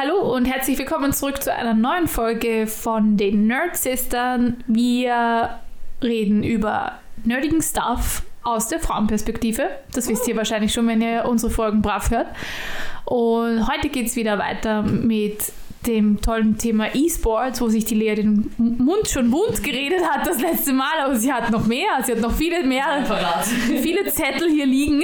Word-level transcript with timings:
Hallo 0.00 0.32
und 0.32 0.44
herzlich 0.44 0.78
willkommen 0.78 1.12
zurück 1.12 1.42
zu 1.42 1.52
einer 1.52 1.74
neuen 1.74 2.06
Folge 2.06 2.68
von 2.68 3.16
den 3.16 3.48
Nerd 3.48 3.76
Sistern. 3.76 4.62
Wir 4.68 5.58
reden 6.00 6.44
über 6.44 7.00
nerdigen 7.24 7.60
Stuff 7.60 8.22
aus 8.44 8.68
der 8.68 8.78
Frauenperspektive. 8.78 9.68
Das 9.92 10.08
wisst 10.08 10.28
ihr 10.28 10.36
wahrscheinlich 10.36 10.72
schon, 10.72 10.86
wenn 10.86 11.02
ihr 11.02 11.24
unsere 11.24 11.50
Folgen 11.50 11.82
brav 11.82 12.12
hört. 12.12 12.28
Und 13.06 13.66
heute 13.66 13.88
geht 13.88 14.06
es 14.06 14.14
wieder 14.14 14.38
weiter 14.38 14.82
mit 14.82 15.50
dem 15.86 16.20
tollen 16.20 16.58
Thema 16.58 16.94
E-Sports, 16.94 17.60
wo 17.60 17.68
sich 17.68 17.84
die 17.84 17.94
Lea 17.94 18.14
den 18.14 18.50
Mund 18.56 19.08
schon 19.08 19.30
wund 19.30 19.62
geredet 19.62 20.02
hat 20.04 20.26
das 20.26 20.40
letzte 20.40 20.72
Mal, 20.72 20.98
aber 21.04 21.16
sie 21.16 21.32
hat 21.32 21.50
noch 21.50 21.66
mehr, 21.66 22.02
sie 22.04 22.12
hat 22.12 22.20
noch 22.20 22.32
viele 22.32 22.64
mehr, 22.64 23.04
viele 23.82 24.06
Zettel 24.12 24.50
hier 24.50 24.66
liegen. 24.66 25.02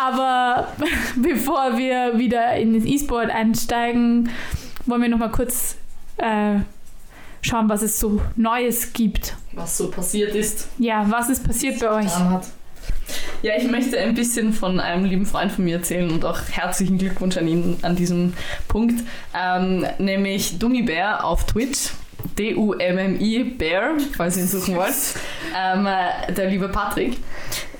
aber 0.00 0.68
bevor 1.16 1.76
wir 1.76 2.18
wieder 2.18 2.54
in 2.56 2.74
das 2.74 2.84
E-Sport 2.84 3.30
einsteigen, 3.30 4.30
wollen 4.86 5.02
wir 5.02 5.08
noch 5.08 5.18
mal 5.18 5.30
kurz 5.30 5.76
äh, 6.18 6.60
schauen, 7.42 7.68
was 7.68 7.82
es 7.82 7.98
so 7.98 8.20
Neues 8.36 8.92
gibt. 8.92 9.36
Was 9.52 9.76
so 9.76 9.90
passiert 9.90 10.34
ist. 10.34 10.68
Ja, 10.78 11.04
was 11.08 11.28
ist 11.28 11.44
passiert 11.44 11.80
bei 11.80 11.90
euch? 11.90 12.14
Hat. 12.14 12.46
Ja, 13.42 13.52
ich 13.56 13.64
möchte 13.70 13.98
ein 13.98 14.14
bisschen 14.14 14.52
von 14.52 14.80
einem 14.80 15.04
lieben 15.04 15.26
Freund 15.26 15.52
von 15.52 15.64
mir 15.64 15.76
erzählen 15.76 16.10
und 16.10 16.24
auch 16.24 16.40
herzlichen 16.50 16.98
Glückwunsch 16.98 17.36
an 17.36 17.46
ihn 17.46 17.78
an 17.82 17.96
diesem 17.96 18.34
Punkt. 18.66 19.02
Ähm, 19.34 19.86
nämlich 19.98 20.58
Dummy 20.58 20.82
Bear 20.82 21.24
auf 21.24 21.46
Twitch. 21.46 21.90
D-U-M-M-I 22.38 23.44
Bear, 23.44 23.94
falls 24.16 24.36
ihr 24.36 24.42
ihn 24.44 24.48
suchen 24.48 24.76
wollt. 24.76 24.94
Ähm, 25.56 25.86
äh, 25.86 26.32
der 26.32 26.50
liebe 26.50 26.68
Patrick. 26.68 27.16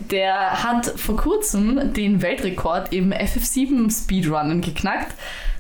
Der 0.01 0.65
hat 0.65 0.87
vor 0.99 1.17
kurzem 1.17 1.93
den 1.93 2.23
Weltrekord 2.23 2.93
im 2.93 3.13
FF7 3.13 3.91
Speedrunnen 3.91 4.61
geknackt. 4.61 5.15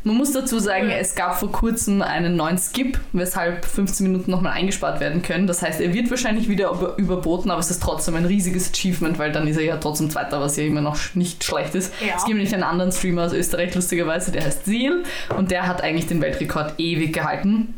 Man 0.04 0.16
muss 0.16 0.32
dazu 0.32 0.59
sagen, 0.59 0.91
es 0.91 1.14
gab 1.14 1.38
vor 1.38 1.52
kurzem 1.52 2.02
einen 2.02 2.37
neuen 2.37 2.56
Skip, 2.56 2.98
weshalb 3.12 3.65
15 3.65 4.07
Minuten 4.07 4.30
nochmal 4.30 4.52
eingespart 4.52 5.01
werden 5.01 5.23
können. 5.23 5.46
Das 5.46 5.60
heißt, 5.60 5.80
er 5.80 5.92
wird 5.92 6.09
wahrscheinlich 6.09 6.48
wieder 6.48 6.70
über 6.70 6.96
überboten, 6.96 7.51
aber 7.51 7.60
es 7.60 7.70
ist 7.70 7.82
trotzdem 7.82 8.15
ein 8.15 8.24
riesiges 8.24 8.70
Achievement, 8.73 9.18
weil 9.18 9.32
dann 9.32 9.46
ist 9.46 9.57
er 9.57 9.65
ja 9.65 9.76
trotzdem 9.76 10.09
Zweiter, 10.09 10.40
was 10.40 10.57
ja 10.57 10.65
immer 10.65 10.80
noch 10.80 10.96
nicht 11.15 11.45
schlecht 11.45 11.74
ist. 11.74 11.92
Ja. 12.01 12.15
Es 12.16 12.24
gibt 12.24 12.37
nämlich 12.37 12.54
einen 12.54 12.63
anderen 12.63 12.92
Streamer 12.92 13.24
aus 13.24 13.32
Österreich, 13.32 13.74
lustigerweise, 13.74 14.32
der 14.32 14.45
heißt 14.45 14.65
Seal 14.65 15.02
und 15.37 15.51
der 15.51 15.66
hat 15.66 15.82
eigentlich 15.82 16.07
den 16.07 16.23
Weltrekord 16.23 16.79
ewig 16.79 17.13
gehalten. 17.13 17.74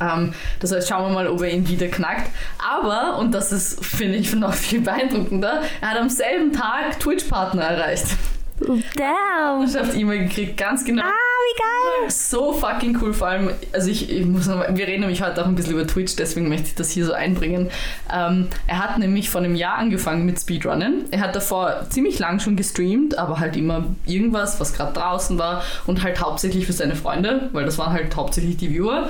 Ähm, 0.00 0.34
das 0.60 0.72
heißt, 0.72 0.88
schauen 0.88 1.08
wir 1.08 1.14
mal, 1.14 1.28
ob 1.28 1.42
er 1.42 1.50
ihn 1.50 1.68
wieder 1.68 1.88
knackt. 1.88 2.30
Aber, 2.58 3.18
und 3.18 3.32
das 3.32 3.52
ist, 3.52 3.84
finde 3.84 4.16
ich, 4.16 4.34
noch 4.34 4.54
viel 4.54 4.80
beeindruckender, 4.80 5.62
er 5.80 5.90
hat 5.90 5.98
am 5.98 6.08
selben 6.08 6.52
Tag 6.52 6.98
Twitch-Partner 7.00 7.62
erreicht. 7.62 8.06
Damn. 8.60 9.68
E-Mail 9.96 10.28
gekriegt, 10.28 10.56
ganz 10.56 10.84
genau. 10.84 11.02
Ah, 11.02 11.06
wie 11.08 11.60
geil. 11.60 12.10
So 12.10 12.52
fucking 12.52 12.96
cool, 13.00 13.12
vor 13.12 13.28
allem, 13.28 13.50
also 13.72 13.90
ich, 13.90 14.10
ich 14.10 14.24
muss 14.24 14.46
noch 14.46 14.64
wir 14.68 14.86
reden 14.86 15.00
nämlich 15.00 15.22
heute 15.22 15.42
auch 15.42 15.46
ein 15.46 15.54
bisschen 15.54 15.72
über 15.72 15.86
Twitch, 15.86 16.14
deswegen 16.16 16.48
möchte 16.48 16.68
ich 16.68 16.74
das 16.74 16.90
hier 16.90 17.04
so 17.04 17.12
einbringen. 17.12 17.70
Ähm, 18.12 18.46
er 18.66 18.78
hat 18.78 18.98
nämlich 18.98 19.28
vor 19.28 19.40
einem 19.40 19.56
Jahr 19.56 19.76
angefangen 19.76 20.24
mit 20.24 20.40
Speedrunnen. 20.40 21.04
Er 21.10 21.20
hat 21.20 21.34
davor 21.34 21.86
ziemlich 21.90 22.18
lang 22.18 22.38
schon 22.38 22.56
gestreamt, 22.56 23.18
aber 23.18 23.40
halt 23.40 23.56
immer 23.56 23.86
irgendwas, 24.06 24.60
was 24.60 24.72
gerade 24.72 24.92
draußen 24.92 25.38
war 25.38 25.62
und 25.86 26.02
halt 26.02 26.20
hauptsächlich 26.20 26.66
für 26.66 26.72
seine 26.72 26.94
Freunde, 26.94 27.50
weil 27.52 27.64
das 27.64 27.76
waren 27.78 27.92
halt 27.92 28.14
hauptsächlich 28.14 28.56
die 28.56 28.70
Viewer 28.70 29.08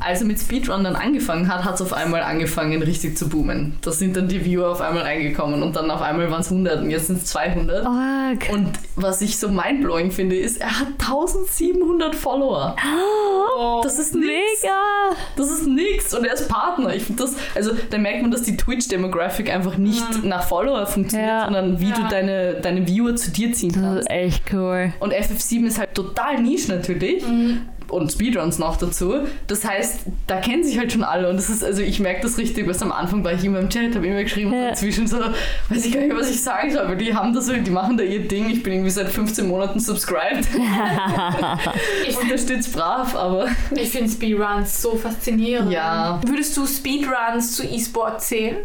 als 0.00 0.20
er 0.20 0.26
mit 0.26 0.38
Speedrun 0.38 0.84
dann 0.84 0.96
angefangen 0.96 1.52
hat, 1.52 1.64
hat 1.64 1.74
es 1.74 1.82
auf 1.82 1.92
einmal 1.92 2.22
angefangen 2.22 2.82
richtig 2.82 3.16
zu 3.16 3.28
boomen. 3.28 3.76
Da 3.82 3.90
sind 3.90 4.16
dann 4.16 4.28
die 4.28 4.44
Viewer 4.44 4.70
auf 4.70 4.80
einmal 4.80 5.02
reingekommen 5.02 5.62
und 5.62 5.76
dann 5.76 5.90
auf 5.90 6.02
einmal 6.02 6.30
waren 6.30 6.40
es 6.40 6.50
100 6.50 6.82
und 6.82 6.90
jetzt 6.90 7.08
sind 7.08 7.18
es 7.18 7.26
200. 7.26 7.86
Org. 7.86 8.52
Und 8.52 8.70
was 8.96 9.20
ich 9.20 9.38
so 9.38 9.48
mindblowing 9.48 10.10
finde, 10.10 10.36
ist, 10.36 10.60
er 10.60 10.80
hat 10.80 10.88
1700 10.98 12.14
Follower. 12.14 12.76
Oh, 13.56 13.80
das 13.82 13.98
ist 13.98 14.14
nix. 14.14 14.26
Mega. 14.62 15.16
Das 15.36 15.50
ist 15.50 15.66
nix 15.66 16.14
und 16.14 16.24
er 16.24 16.34
ist 16.34 16.48
Partner. 16.48 16.94
Ich 16.94 17.04
finde 17.04 17.22
das, 17.24 17.34
also 17.54 17.72
da 17.90 17.98
merkt 17.98 18.22
man, 18.22 18.30
dass 18.30 18.42
die 18.42 18.56
Twitch-Demographic 18.56 19.52
einfach 19.52 19.76
nicht 19.76 20.22
mhm. 20.22 20.28
nach 20.28 20.44
Follower 20.44 20.86
funktioniert, 20.86 21.28
ja. 21.28 21.44
sondern 21.44 21.80
wie 21.80 21.90
ja. 21.90 21.96
du 21.96 22.08
deine, 22.08 22.54
deine 22.60 22.86
Viewer 22.86 23.16
zu 23.16 23.30
dir 23.30 23.52
ziehen 23.52 23.72
kannst. 23.72 23.88
Das 23.88 24.00
ist 24.00 24.10
echt 24.10 24.52
cool. 24.52 24.92
Und 25.00 25.12
FF7 25.12 25.66
ist 25.66 25.78
halt 25.78 25.94
total 25.94 26.40
niche 26.40 26.70
natürlich. 26.72 27.26
Mhm 27.26 27.62
und 27.90 28.12
Speedruns 28.12 28.58
noch 28.58 28.76
dazu. 28.76 29.26
Das 29.46 29.64
heißt, 29.64 30.00
da 30.26 30.40
kennen 30.40 30.64
sich 30.64 30.78
halt 30.78 30.92
schon 30.92 31.04
alle 31.04 31.28
und 31.28 31.36
das 31.36 31.48
ist, 31.48 31.64
also 31.64 31.82
ich 31.82 32.00
merke 32.00 32.22
das 32.22 32.38
richtig, 32.38 32.68
was 32.68 32.82
am 32.82 32.92
Anfang 32.92 33.24
war 33.24 33.32
ich 33.32 33.44
immer 33.44 33.60
im 33.60 33.68
Chat, 33.68 33.94
habe 33.94 34.06
immer 34.06 34.22
geschrieben 34.22 34.52
ja. 34.52 34.60
und 34.60 34.68
inzwischen 34.70 35.06
so, 35.06 35.18
weiß 35.68 35.86
ich 35.86 35.92
gar 35.92 36.00
nicht, 36.00 36.16
was 36.16 36.30
ich 36.30 36.42
sagen 36.42 36.70
soll, 36.70 36.82
aber 36.82 36.96
die 36.96 37.14
haben 37.14 37.32
das 37.32 37.46
so, 37.46 37.54
die 37.54 37.70
machen 37.70 37.96
da 37.96 38.04
ihr 38.04 38.26
Ding. 38.26 38.50
Ich 38.50 38.62
bin 38.62 38.74
irgendwie 38.74 38.90
seit 38.90 39.08
15 39.08 39.46
Monaten 39.46 39.80
subscribed. 39.80 40.48
ich 42.08 42.18
unterstütze 42.18 42.70
brav, 42.70 43.14
aber. 43.14 43.48
Ich 43.74 43.90
finde 43.90 44.10
Speedruns 44.10 44.82
so 44.82 44.96
faszinierend. 44.96 45.72
Ja. 45.72 46.20
Würdest 46.26 46.56
du 46.56 46.66
Speedruns 46.66 47.54
zu 47.54 47.64
E-Sport 47.64 48.22
zählen? 48.22 48.58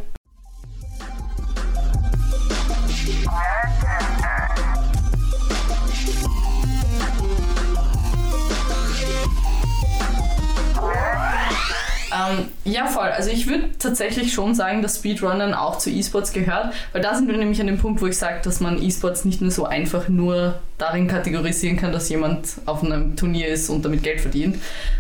Ähm, 12.14 12.50
ja, 12.64 12.86
voll. 12.86 13.08
Also 13.08 13.32
ich 13.32 13.48
würde 13.48 13.70
tatsächlich 13.80 14.34
schon 14.34 14.54
sagen, 14.54 14.84
dass 14.84 14.98
Speedrunnen 14.98 15.54
auch 15.54 15.80
zu 15.80 15.90
E-Sports 15.90 16.32
gehört, 16.32 16.74
weil 16.92 17.02
da 17.02 17.16
sind 17.16 17.28
wir 17.28 17.36
nämlich 17.38 17.60
an 17.60 17.68
dem 17.68 17.80
Punkt, 17.80 18.02
wo 18.02 18.08
ich 18.08 18.18
sage, 18.18 18.40
dass 18.44 18.60
man 18.60 18.82
E-Sports 18.82 19.26
nicht 19.26 19.42
nur 19.42 19.50
so 19.50 19.66
einfach 19.66 20.10
nur 20.10 20.60
darin 20.78 21.08
kategorisieren 21.08 21.78
kann, 21.78 21.92
dass 21.92 22.10
jemand 22.10 22.56
auf 22.66 22.84
einem 22.84 23.16
Turnier 23.16 23.48
ist 23.48 23.70
und 23.70 23.84
damit 23.84 24.04
Geld 24.04 24.22
verdient, 24.22 24.58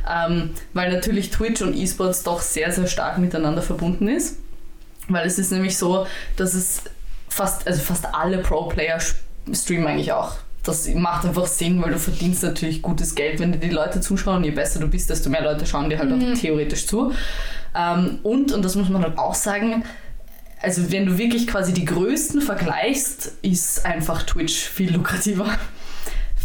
ähm, 0.09 0.51
weil 0.73 0.91
natürlich 0.91 1.29
Twitch 1.29 1.61
und 1.61 1.75
E-Sports 1.75 2.23
doch 2.23 2.41
sehr, 2.41 2.71
sehr 2.71 2.87
stark 2.87 3.19
miteinander 3.19 3.61
verbunden 3.61 4.07
ist, 4.07 4.39
weil 5.07 5.27
es 5.27 5.37
ist 5.37 5.51
nämlich 5.51 5.77
so, 5.77 6.07
dass 6.35 6.55
es 6.55 6.81
fast, 7.29 7.67
also 7.67 7.81
fast 7.81 8.07
alle 8.13 8.39
Pro-Player 8.39 8.99
streamen 9.51 9.87
eigentlich 9.87 10.13
auch 10.13 10.35
das 10.63 10.87
macht 10.93 11.25
einfach 11.25 11.45
Sinn, 11.45 11.81
weil 11.81 11.91
du 11.91 11.99
verdienst 11.99 12.41
natürlich 12.41 12.81
gutes 12.81 13.15
Geld, 13.15 13.39
wenn 13.39 13.51
dir 13.51 13.59
die 13.59 13.69
Leute 13.69 13.99
zuschauen. 13.99 14.43
Je 14.43 14.51
besser 14.51 14.79
du 14.79 14.87
bist, 14.87 15.09
desto 15.09 15.29
mehr 15.29 15.43
Leute 15.43 15.65
schauen 15.65 15.89
dir 15.89 15.99
halt 15.99 16.09
mhm. 16.09 16.33
auch 16.33 16.39
theoretisch 16.39 16.87
zu. 16.87 17.11
Ähm, 17.75 18.19
und, 18.23 18.51
und 18.51 18.63
das 18.63 18.75
muss 18.75 18.89
man 18.89 19.03
halt 19.03 19.17
auch 19.17 19.35
sagen, 19.35 19.83
also 20.61 20.91
wenn 20.91 21.05
du 21.05 21.17
wirklich 21.17 21.47
quasi 21.47 21.73
die 21.73 21.83
Größten 21.83 22.41
vergleichst, 22.41 23.33
ist 23.41 23.85
einfach 23.85 24.23
Twitch 24.23 24.55
viel 24.55 24.93
lukrativer. 24.93 25.47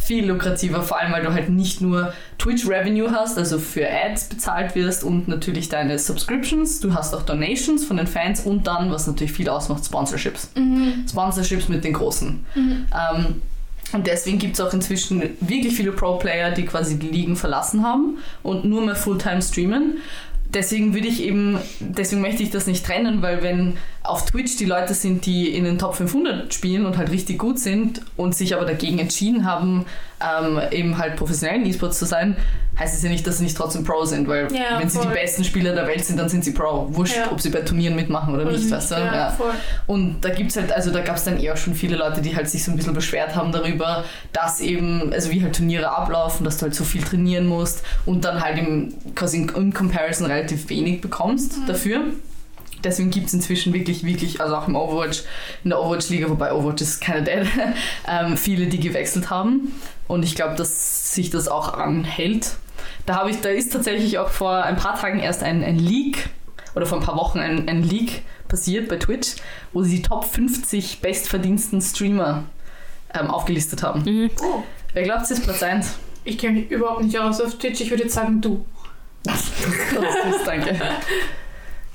viel 0.09 0.27
lukrativer, 0.27 0.83
vor 0.83 0.99
allem 0.99 1.13
weil 1.13 1.23
du 1.23 1.33
halt 1.33 1.51
nicht 1.51 1.83
nur 1.83 2.15
Twitch 2.39 2.67
Revenue 2.67 3.13
hast, 3.13 3.37
also 3.37 3.59
für 3.59 3.87
Ads 3.89 4.31
bezahlt 4.31 4.75
wirst 4.75 5.05
und 5.05 5.29
natürlich 5.29 5.69
deine 5.69 5.99
Subscriptions, 5.99 6.81
du 6.81 6.95
hast 6.95 7.15
auch 7.15 7.23
Donations 7.23 7.85
von 7.85 7.99
den 7.99 8.07
Fans 8.07 8.41
und 8.41 8.67
dann, 8.67 8.91
was 8.91 9.07
natürlich 9.07 9.33
viel 9.33 9.51
ausmacht, 9.51 9.85
Sponsorships. 9.85 10.51
Mhm. 10.57 11.05
Sponsorships 11.09 11.69
mit 11.69 11.85
den 11.85 11.93
Großen. 11.93 12.47
Mhm. 12.55 12.87
Ähm, 12.91 13.43
und 13.93 14.07
deswegen 14.07 14.39
gibt 14.39 14.55
es 14.55 14.61
auch 14.61 14.73
inzwischen 14.73 15.23
wirklich 15.41 15.75
viele 15.75 15.93
Pro-Player, 15.93 16.51
die 16.51 16.65
quasi 16.65 16.99
die 16.99 17.09
Ligen 17.09 17.37
verlassen 17.37 17.85
haben 17.85 18.19
und 18.43 18.65
nur 18.65 18.85
mehr 18.85 18.97
Fulltime 18.97 19.43
streamen. 19.43 19.99
Deswegen 20.53 20.95
würde 20.95 21.09
ich 21.09 21.23
eben, 21.23 21.59
deswegen 21.81 22.23
möchte 22.23 22.43
ich 22.43 22.51
das 22.51 22.67
nicht 22.67 22.85
trennen, 22.85 23.21
weil 23.21 23.43
wenn 23.43 23.77
auf 24.09 24.25
Twitch 24.25 24.57
die 24.57 24.65
Leute 24.65 24.95
sind, 24.95 25.27
die 25.27 25.55
in 25.55 25.65
den 25.65 25.79
Top 25.79 25.95
500 25.95 26.53
spielen 26.53 26.87
und 26.87 26.97
halt 26.97 27.11
richtig 27.11 27.39
gut 27.39 27.59
sind 27.59 28.01
und 28.17 28.35
sich 28.35 28.55
aber 28.55 28.65
dagegen 28.65 28.99
entschieden 28.99 29.45
haben, 29.45 29.85
ähm, 30.21 30.61
eben 30.71 30.99
halt 30.99 31.17
professionellen 31.17 31.67
E-Sports 31.67 31.99
zu 31.99 32.07
sein, 32.07 32.37
heißt 32.79 32.97
es 32.97 33.03
ja 33.03 33.11
nicht, 33.11 33.27
dass 33.27 33.39
sie 33.39 33.45
nicht 33.45 33.57
trotzdem 33.57 33.85
Pro 33.85 34.05
sind, 34.05 34.27
weil 34.27 34.53
ja, 34.53 34.79
wenn 34.79 34.89
sie 34.89 35.01
die 35.01 35.09
besten 35.09 35.45
Spieler 35.45 35.75
der 35.75 35.87
Welt 35.87 36.05
sind, 36.05 36.17
dann 36.17 36.29
sind 36.29 36.45
sie 36.45 36.53
Pro. 36.53 36.87
Wurscht, 36.91 37.17
ja. 37.17 37.31
ob 37.31 37.41
sie 37.41 37.51
bei 37.51 37.61
Turnieren 37.61 37.95
mitmachen 37.97 38.35
oder 38.35 38.45
nicht, 38.45 38.71
weißt 38.71 38.93
du? 38.93 38.95
Ja, 38.95 39.37
und 39.87 40.21
da 40.23 40.31
gibt's 40.31 40.57
halt, 40.57 40.73
also 40.73 40.91
da 40.91 41.01
gab 41.01 41.17
es 41.17 41.25
dann 41.25 41.39
eher 41.39 41.57
schon 41.57 41.75
viele 41.75 41.97
Leute, 41.97 42.23
die 42.23 42.35
halt 42.35 42.49
sich 42.49 42.65
so 42.65 42.71
ein 42.71 42.77
bisschen 42.77 42.95
beschwert 42.95 43.35
haben 43.35 43.53
darüber, 43.53 44.05
dass 44.33 44.61
eben, 44.61 45.13
also 45.13 45.31
wie 45.31 45.43
halt 45.43 45.57
Turniere 45.57 45.91
ablaufen, 45.91 46.45
dass 46.45 46.57
du 46.57 46.63
halt 46.63 46.75
so 46.75 46.85
viel 46.85 47.03
trainieren 47.03 47.47
musst 47.47 47.83
und 48.07 48.25
dann 48.25 48.41
halt 48.41 48.59
im, 48.59 48.95
quasi 49.15 49.47
im 49.55 49.75
Comparison 49.75 50.27
relativ 50.27 50.69
wenig 50.71 51.01
bekommst 51.01 51.59
mhm. 51.59 51.67
dafür. 51.67 52.01
Deswegen 52.85 53.11
gibt 53.11 53.27
es 53.27 53.35
inzwischen 53.35 53.73
wirklich, 53.73 54.05
wirklich, 54.05 54.41
also 54.41 54.57
auch 54.57 54.69
im 54.69 54.77
Overwatch, 54.77 55.23
in 55.65 55.71
der 55.71 55.81
Overwatch-Liga, 55.81 56.29
wobei 56.29 56.53
Overwatch 56.53 56.83
ist 56.83 57.01
keine 57.01 57.23
Dead, 57.23 57.47
ähm, 58.09 58.37
viele, 58.37 58.67
die 58.67 58.81
gewechselt 58.81 59.31
haben. 59.31 59.73
Und 60.07 60.25
ich 60.25 60.35
glaube, 60.35 60.55
dass 60.55 61.15
sich 61.15 61.31
das 61.31 61.49
auch 61.49 61.75
anhält. 61.75 62.57
Da, 63.07 63.17
habe 63.17 63.31
ich, 63.31 63.41
da 63.41 63.49
ist 63.49 63.73
tatsächlich 63.73 64.19
auch 64.19 64.29
vor 64.29 64.63
ein 64.63 64.77
paar 64.77 64.99
Tagen 64.99 65.21
erst 65.21 65.43
ein, 65.43 65.65
ein 65.65 65.79
Leak 65.79 66.29
oder 66.75 66.87
vor 66.87 66.99
ein 66.99 67.05
paar 67.05 67.17
Wochen 67.17 67.39
ein, 67.39 67.69
ein 67.69 67.83
Leak 67.83 68.23
passiert 68.49 68.89
bei 68.89 68.97
Twitch, 68.97 69.37
wo 69.73 69.83
sie 69.83 69.97
die 69.97 70.03
Top 70.03 70.25
50 70.25 71.01
bestverdiensten 71.01 71.81
Streamer 71.81 72.45
ähm, 73.15 73.31
aufgelistet 73.31 73.83
haben. 73.83 74.03
Mhm. 74.03 74.31
Oh. 74.43 74.63
Wer 74.93 75.03
glaubt, 75.03 75.23
es 75.23 75.33
ist 75.33 75.45
Platz 75.45 75.63
1? 75.63 75.99
Ich 76.25 76.39
kenne 76.39 76.61
mich 76.61 76.71
überhaupt 76.71 77.03
nicht 77.03 77.19
aus 77.19 77.41
auf 77.41 77.59
Twitch. 77.59 77.81
Ich 77.81 77.91
würde 77.91 78.05
jetzt 78.05 78.15
sagen, 78.15 78.41
du. 78.41 78.65
das 79.25 79.49
ist, 79.49 80.47
danke. 80.47 80.79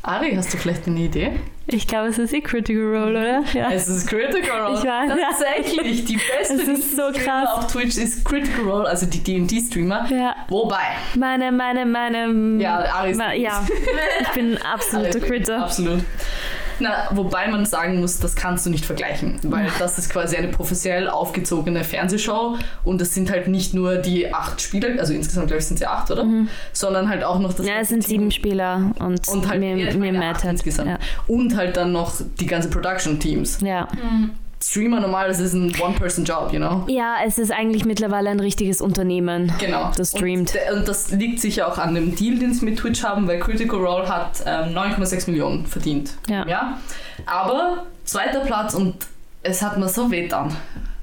Ari, 0.04 0.36
hast 0.36 0.54
du 0.54 0.58
vielleicht 0.58 0.86
eine 0.86 1.00
Idee? 1.00 1.32
Ich 1.66 1.88
glaube, 1.88 2.10
es 2.10 2.18
ist 2.18 2.34
eh 2.34 2.42
Critical 2.42 2.84
Role, 2.84 3.12
oder? 3.12 3.44
Ja. 3.54 3.72
Es 3.72 3.88
ist 3.88 4.06
Critical 4.08 4.60
Role. 4.62 4.78
Ich 4.78 4.84
weiß, 4.84 5.10
ja. 5.10 5.16
Tatsächlich, 5.30 6.04
die 6.04 6.18
beste 6.18 6.56
Es 6.56 6.68
ist 6.68 6.96
so 6.98 7.04
krass. 7.14 7.48
auf 7.50 7.68
Twitch 7.72 7.98
ist 7.98 8.26
Critical 8.26 8.66
Role, 8.66 8.86
also 8.90 9.06
die 9.06 9.20
D&D-Streamer. 9.24 10.06
ja. 10.12 10.36
Wobei, 10.50 10.98
Meine, 11.16 11.54
meine, 11.54 11.86
meine. 11.86 12.62
ja, 12.62 12.80
Ari 12.94 13.12
ist 13.12 13.18
Ma- 13.18 13.32
ja. 13.32 13.66
Ich 14.22 14.28
bin 14.30 14.58
absoluter 14.62 15.20
Critter. 15.26 15.64
Absolut. 15.64 16.02
Na, 16.84 17.08
wobei 17.12 17.48
man 17.48 17.66
sagen 17.66 18.02
muss, 18.02 18.20
das 18.20 18.36
kannst 18.36 18.66
du 18.66 18.70
nicht 18.70 18.84
vergleichen, 18.86 19.40
weil 19.44 19.68
das 19.80 19.98
ist 19.98 20.10
quasi 20.10 20.36
eine 20.36 20.50
professionell 20.50 21.08
aufgezogene 21.08 21.82
Fernsehshow 21.86 22.58
und 22.84 23.02
es 23.02 23.14
sind 23.14 23.32
halt 23.32 23.48
nicht 23.48 23.74
nur 23.74 23.96
die 23.96 24.34
acht 24.34 24.60
Spieler, 24.60 25.00
also 25.00 25.14
insgesamt 25.14 25.48
glaube 25.48 25.62
ich 25.62 25.66
sind 25.66 25.78
sie 25.80 25.88
acht, 25.88 26.12
oder? 26.12 26.26
Sondern 26.74 27.08
halt 27.08 27.24
auch 27.24 27.40
noch 27.40 27.54
das 27.54 27.66
Mhm. 27.66 27.72
Ja, 27.72 27.80
es 27.80 27.88
sind 27.88 28.04
sieben 28.04 28.32
Spieler 28.32 28.92
und, 29.00 29.26
und 29.30 29.48
halt 29.48 29.64
ja, 29.64 30.12
Matt 30.12 30.36
acht 30.36 30.44
hat. 30.44 30.52
insgesamt. 30.52 30.90
Ja. 30.90 31.00
Und 31.28 31.56
halt 31.56 31.78
dann 31.78 31.94
noch 31.94 32.12
die 32.40 32.46
ganze 32.46 32.70
Production 32.70 33.18
Teams. 33.18 33.60
ja. 33.62 33.88
Streamer 34.68 35.00
normal, 35.00 35.28
das 35.28 35.40
ist 35.40 35.54
ein 35.54 35.74
One-Person-Job, 35.80 36.54
you 36.54 36.60
know? 36.60 36.86
ja, 36.88 37.18
es 37.26 37.38
ist 37.38 37.52
eigentlich 37.52 37.86
mittlerweile 37.86 38.30
ein 38.30 38.40
richtiges 38.40 38.82
Unternehmen. 38.82 39.52
Genau. 39.60 39.92
Das 39.96 40.12
streamt. 40.12 40.54
Und, 40.72 40.80
und 40.80 40.88
das 40.88 41.12
liegt 41.12 41.40
sicher 41.40 41.68
auch 41.68 41.78
an 41.78 41.96
dem 41.96 42.16
Deal, 42.16 42.40
den 42.40 42.54
sie 42.54 42.66
mit 42.66 42.80
Twitch 42.80 43.04
haben, 43.04 43.28
weil 43.28 43.40
Critical 43.40 43.80
Role 43.80 44.08
hat 44.08 44.44
ähm, 44.46 44.76
9,6 44.76 45.30
Millionen 45.30 45.66
verdient. 45.66 46.14
Ja. 46.30 46.48
ja. 46.48 46.78
Aber 47.26 47.86
zweiter 48.06 48.42
Platz 48.42 48.74
und 48.74 48.96
es 49.44 49.62
hat 49.62 49.78
mir 49.78 49.90
so 49.90 50.10
wehtan. 50.10 50.56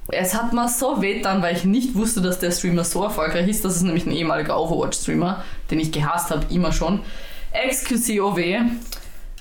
Es 0.07 0.35
hat 0.35 0.51
mir 0.51 0.67
so 0.67 1.01
wehtan, 1.01 1.41
weil 1.41 1.55
ich 1.55 1.63
nicht 1.63 1.95
wusste, 1.95 2.21
dass 2.21 2.39
der 2.39 2.51
Streamer 2.51 2.83
so 2.83 3.03
erfolgreich 3.03 3.47
ist. 3.47 3.63
Das 3.63 3.75
ist 3.75 3.83
nämlich 3.83 4.05
ein 4.05 4.11
ehemaliger 4.11 4.59
Overwatch-Streamer, 4.59 5.43
den 5.69 5.79
ich 5.79 5.91
gehasst 5.91 6.31
habe, 6.31 6.45
immer 6.49 6.73
schon. 6.73 6.99
XQCOW, 7.53 8.37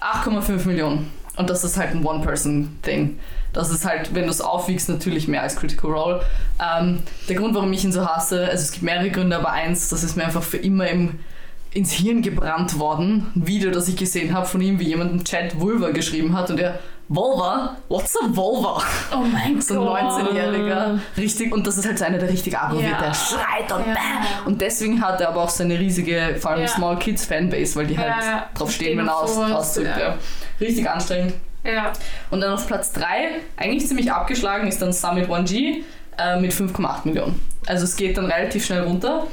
8,5 0.01 0.67
Millionen. 0.67 1.11
Und 1.37 1.49
das 1.49 1.65
ist 1.65 1.77
halt 1.79 1.91
ein 1.93 2.05
One-Person-Thing. 2.05 3.19
Das 3.53 3.71
ist 3.71 3.85
halt, 3.85 4.15
wenn 4.15 4.25
du 4.25 4.31
es 4.31 4.41
aufwiegst, 4.41 4.89
natürlich 4.89 5.27
mehr 5.29 5.43
als 5.43 5.57
Critical 5.57 5.91
Role. 5.93 6.21
Ähm, 6.61 7.01
der 7.29 7.37
Grund, 7.37 7.55
warum 7.55 7.73
ich 7.73 7.85
ihn 7.85 7.93
so 7.93 8.07
hasse, 8.07 8.43
also 8.49 8.63
es 8.63 8.73
gibt 8.73 8.83
mehrere 8.85 9.11
Gründe, 9.11 9.37
aber 9.37 9.51
eins, 9.51 9.89
das 9.89 10.05
ist 10.05 10.17
mir 10.17 10.25
einfach 10.25 10.43
für 10.43 10.59
immer 10.59 10.87
im, 10.89 11.19
ins 11.73 11.93
Hirn 11.93 12.23
gebrannt 12.23 12.79
worden. 12.79 13.31
Ein 13.35 13.47
Video, 13.47 13.71
das 13.71 13.89
ich 13.89 13.97
gesehen 13.97 14.35
habe 14.35 14.47
von 14.47 14.61
ihm, 14.61 14.79
wie 14.79 14.85
jemand 14.89 15.13
im 15.13 15.25
Chat 15.25 15.59
Vulva 15.59 15.91
geschrieben 15.91 16.37
hat 16.37 16.51
und 16.51 16.61
er, 16.61 16.79
Vulva? 17.13 17.77
What's 17.89 18.15
a 18.17 18.27
Vulva? 18.29 18.81
Oh 19.13 19.17
mein 19.33 19.61
So 19.61 19.93
ein 19.95 20.07
19-Jähriger, 20.07 20.99
richtig, 21.17 21.53
und 21.53 21.67
das 21.67 21.77
ist 21.77 21.87
halt 21.87 21.99
so 21.99 22.05
einer, 22.05 22.19
der 22.19 22.29
richtig 22.29 22.57
aggro 22.57 22.77
wird, 22.79 22.89
Ja. 22.93 23.01
der 23.01 23.15
schreit 23.15 23.73
und 23.73 23.87
Ja. 23.87 23.95
bäh. 23.95 24.47
Und 24.49 24.61
deswegen 24.61 25.03
hat 25.03 25.21
er 25.21 25.31
aber 25.31 25.43
auch 25.43 25.49
so 25.51 25.65
eine 25.65 25.77
riesige, 25.77 26.37
vor 26.39 26.53
allem 26.53 26.61
Ja. 26.63 26.69
Small 26.69 26.99
Kids 27.01 27.25
Fanbase, 27.25 27.75
weil 27.75 27.87
die 27.89 27.99
halt 27.99 28.15
Ja, 28.23 28.47
drauf 28.55 28.71
Stehen 28.71 28.97
wenn 28.99 29.09
er 29.09 29.17
aus, 29.17 29.37
auszieht. 29.37 29.87
ja. 29.87 30.15
Richtig 30.61 30.89
anstrengend. 30.89 31.35
Ja. 31.65 31.93
Und 32.31 32.41
dann 32.41 32.53
auf 32.53 32.67
Platz 32.67 32.93
3, 32.93 33.05
eigentlich 33.57 33.87
ziemlich 33.87 34.13
abgeschlagen, 34.13 34.69
ist 34.69 34.81
dann 34.81 34.93
Summit 34.93 35.29
1G 35.29 35.83
äh, 36.19 36.41
mit 36.41 36.53
5,8 36.53 37.01
Millionen. 37.05 37.41
Also 37.67 37.85
es 37.85 37.97
geht 37.97 38.17
dann 38.17 38.27
relativ 38.27 38.65
schnell 38.65 38.83
runter. 38.83 39.27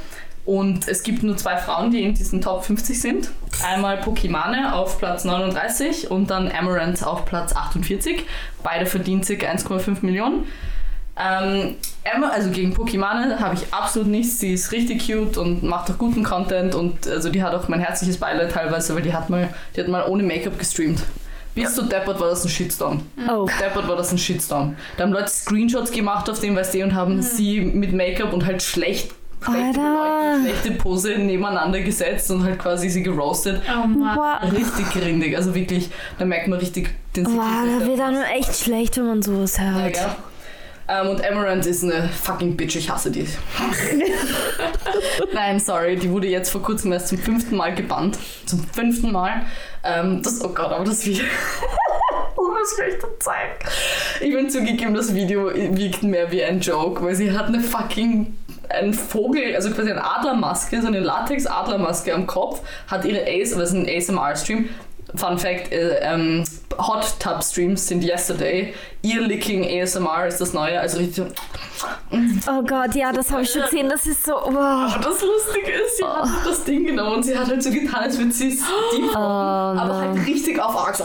Und 0.44 0.88
es 0.88 1.02
gibt 1.02 1.22
nur 1.22 1.36
zwei 1.36 1.58
Frauen, 1.58 1.90
die 1.90 2.02
in 2.02 2.14
diesen 2.14 2.40
Top 2.40 2.64
50 2.64 2.98
sind. 2.98 3.30
Einmal 3.62 3.98
Pokimane 3.98 4.74
auf 4.74 4.98
Platz 4.98 5.24
39 5.24 6.10
und 6.10 6.30
dann 6.30 6.50
Amaranth 6.50 7.04
auf 7.04 7.26
Platz 7.26 7.54
48. 7.54 8.24
Beide 8.62 8.86
verdienen 8.86 9.20
ca. 9.20 9.34
1,5 9.34 9.98
Millionen. 10.00 10.46
Ähm, 11.18 11.74
Emma, 12.14 12.28
also 12.28 12.50
gegen 12.50 12.74
Pokimane 12.74 13.38
habe 13.40 13.54
ich 13.54 13.72
absolut 13.72 14.08
nichts. 14.08 14.38
Sie 14.38 14.52
ist 14.52 14.72
richtig 14.72 15.06
cute 15.06 15.36
und 15.36 15.62
macht 15.62 15.90
auch 15.90 15.98
guten 15.98 16.24
Content 16.24 16.74
und 16.74 17.06
also 17.06 17.30
die 17.30 17.42
hat 17.42 17.54
auch 17.54 17.68
mein 17.68 17.80
herzliches 17.80 18.18
Beileid 18.18 18.52
teilweise, 18.52 18.94
weil 18.94 19.02
die 19.02 19.12
hat 19.12 19.30
mal, 19.30 19.48
die 19.74 19.80
hat 19.80 19.88
mal 19.88 20.06
ohne 20.08 20.22
Make-up 20.22 20.58
gestreamt. 20.58 21.02
Bis 21.54 21.74
zu 21.74 21.82
deppert 21.82 22.20
war 22.20 22.28
das 22.28 22.44
ein 22.44 22.48
Shitstorm. 22.48 23.02
Oh. 23.28 23.48
Deppert 23.60 23.88
war 23.88 23.96
das 23.96 24.12
ein 24.12 24.18
Shitstorm. 24.18 24.76
Da 24.96 25.02
haben 25.02 25.12
Leute 25.12 25.28
Screenshots 25.28 25.90
gemacht 25.90 26.30
auf 26.30 26.38
dem, 26.38 26.54
weißt 26.54 26.74
du, 26.74 26.84
und 26.84 26.94
haben 26.94 27.20
sie 27.20 27.60
mit 27.60 27.92
Make-up 27.92 28.32
und 28.32 28.46
halt 28.46 28.62
schlecht 28.62 29.12
schlechte. 29.42 29.80
Leute, 29.80 30.40
schlechte 30.42 30.70
Pose 30.72 31.18
nebeneinander 31.18 31.80
gesetzt 31.80 32.30
und 32.30 32.44
halt 32.44 32.58
quasi 32.58 32.88
sie 32.88 33.02
geroastet. 33.02 33.62
Oh 33.68 33.86
Mann. 33.86 34.16
Wow. 34.16 34.52
Richtig 34.52 34.90
grindig, 34.90 35.36
also 35.36 35.54
wirklich, 35.54 35.90
da 36.18 36.24
merkt 36.24 36.48
man 36.48 36.58
richtig 36.58 36.90
den 37.14 37.26
Wow, 37.26 37.80
da 37.80 37.86
wird 37.86 38.00
einem 38.00 38.22
echt 38.22 38.56
schlecht, 38.56 38.96
wenn 38.96 39.06
man 39.06 39.22
sowas 39.22 39.56
ja, 39.56 39.72
hört. 39.72 39.98
Gell? 40.88 40.96
Ähm, 40.96 41.08
und 41.08 41.24
Amaranth 41.24 41.66
ist 41.66 41.84
eine 41.84 42.08
fucking 42.08 42.56
Bitch, 42.56 42.76
ich 42.76 42.90
hasse 42.90 43.10
die. 43.10 43.26
Nein, 45.32 45.60
sorry, 45.60 45.96
die 45.96 46.10
wurde 46.10 46.28
jetzt 46.28 46.50
vor 46.50 46.62
kurzem 46.62 46.92
erst 46.92 47.08
zum 47.08 47.18
fünften 47.18 47.56
Mal 47.56 47.74
gebannt. 47.74 48.18
Zum 48.46 48.64
fünften 48.72 49.12
Mal. 49.12 49.42
Ähm, 49.84 50.22
das, 50.22 50.42
oh 50.42 50.48
Gott, 50.48 50.72
aber 50.72 50.84
das 50.84 51.04
Video. 51.06 51.24
Oh, 52.40 52.52
was 52.52 52.76
soll 52.76 52.86
ich 54.20 54.32
bin 54.32 54.48
zugegeben, 54.48 54.94
das 54.94 55.12
Video 55.12 55.52
wirkt 55.52 56.04
mehr 56.04 56.30
wie 56.30 56.44
ein 56.44 56.60
Joke, 56.60 57.02
weil 57.02 57.16
sie 57.16 57.32
hat 57.32 57.46
eine 57.46 57.58
fucking 57.58 58.32
ein 58.68 58.94
Vogel, 58.94 59.54
also 59.54 59.70
quasi 59.70 59.90
eine 59.90 60.04
Adlermaske, 60.04 60.80
so 60.80 60.86
eine 60.86 61.00
Latex-Adlermaske 61.00 62.14
am 62.14 62.26
Kopf, 62.26 62.62
hat 62.86 63.04
ihre 63.04 63.22
Ace, 63.22 63.52
ist 63.52 63.72
ein 63.72 63.88
ASMR-Stream. 63.88 64.68
Fun 65.14 65.38
Fact, 65.38 65.72
äh, 65.72 65.98
ähm, 66.02 66.44
Hot 66.78 67.14
Tub 67.18 67.42
Streams 67.42 67.86
sind 67.86 68.04
yesterday. 68.04 68.74
Ear 69.02 69.22
Licking 69.22 69.64
ASMR 69.64 70.26
ist 70.26 70.40
das 70.40 70.52
neue, 70.52 70.78
also 70.78 70.98
richtig 70.98 71.16
so. 71.16 71.26
Oh 72.50 72.62
Gott, 72.62 72.94
ja, 72.94 73.12
das 73.12 73.30
habe 73.30 73.42
ich 73.42 73.50
schon 73.50 73.62
gesehen. 73.62 73.88
Das 73.88 74.04
ist 74.06 74.24
so. 74.24 74.32
Wow. 74.32 74.56
Aber 74.56 74.94
das 75.02 75.22
Lustige 75.22 75.70
ist, 75.70 75.98
sie 75.98 76.04
hat 76.04 76.28
das 76.44 76.64
Ding 76.64 76.84
genommen 76.84 77.16
und 77.16 77.22
sie 77.22 77.36
hat 77.38 77.46
halt 77.48 77.62
so 77.62 77.70
getan, 77.70 78.02
als 78.02 78.18
würde 78.18 78.32
sie 78.32 78.48
es 78.48 78.58
deep 78.92 79.14
aber 79.16 79.94
halt 79.96 80.26
richtig 80.26 80.60
auf 80.60 80.76
arg. 80.76 80.98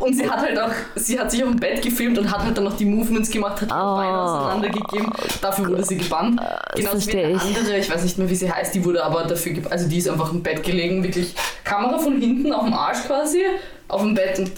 Und 0.00 0.14
sie 0.14 0.28
hat 0.28 0.40
halt 0.40 0.58
auch, 0.58 0.70
sie 0.94 1.18
hat 1.18 1.30
sich 1.30 1.42
auf 1.42 1.50
dem 1.50 1.58
Bett 1.58 1.80
gefilmt 1.82 2.18
und 2.18 2.30
hat 2.30 2.40
halt 2.44 2.56
dann 2.56 2.64
noch 2.64 2.76
die 2.76 2.84
Movements 2.84 3.30
gemacht, 3.30 3.60
hat 3.62 3.70
die 3.70 3.74
Oh. 3.74 3.96
Beine 3.96 4.18
auseinandergegeben. 4.18 5.10
Dafür 5.40 5.68
wurde 5.70 5.84
sie 5.84 5.96
gebannt. 5.96 6.40
Genauso 6.74 6.96
wie 6.98 7.00
verstehe 7.02 7.26
eine 7.28 7.40
andere, 7.40 7.78
ich 7.78 7.90
weiß 7.90 8.02
nicht 8.04 8.18
mehr, 8.18 8.28
wie 8.28 8.34
sie 8.36 8.52
heißt, 8.52 8.74
die 8.74 8.84
wurde 8.84 9.02
aber 9.04 9.24
dafür, 9.24 9.52
ge- 9.52 9.64
also 9.70 9.88
die 9.88 9.98
ist 9.98 10.08
einfach 10.08 10.30
im 10.32 10.42
Bett 10.42 10.62
gelegen, 10.62 11.02
wirklich 11.02 11.34
Kamera 11.64 11.98
von 11.98 12.20
hinten 12.20 12.52
auf 12.52 12.64
dem 12.64 12.74
Arsch 12.84 13.04
quasi, 13.06 13.44
auf 13.88 14.00
dem 14.02 14.14
Bett 14.14 14.38
und 14.38 14.52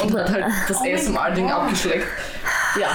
und 0.00 0.14
hat 0.16 0.30
halt 0.30 0.44
das 0.68 0.78
Oh 0.78 0.84
mein 0.84 0.94
ASMR-Ding 0.94 1.46
Gott. 1.48 1.56
abgeschleckt. 1.56 2.06
Ja, 2.80 2.88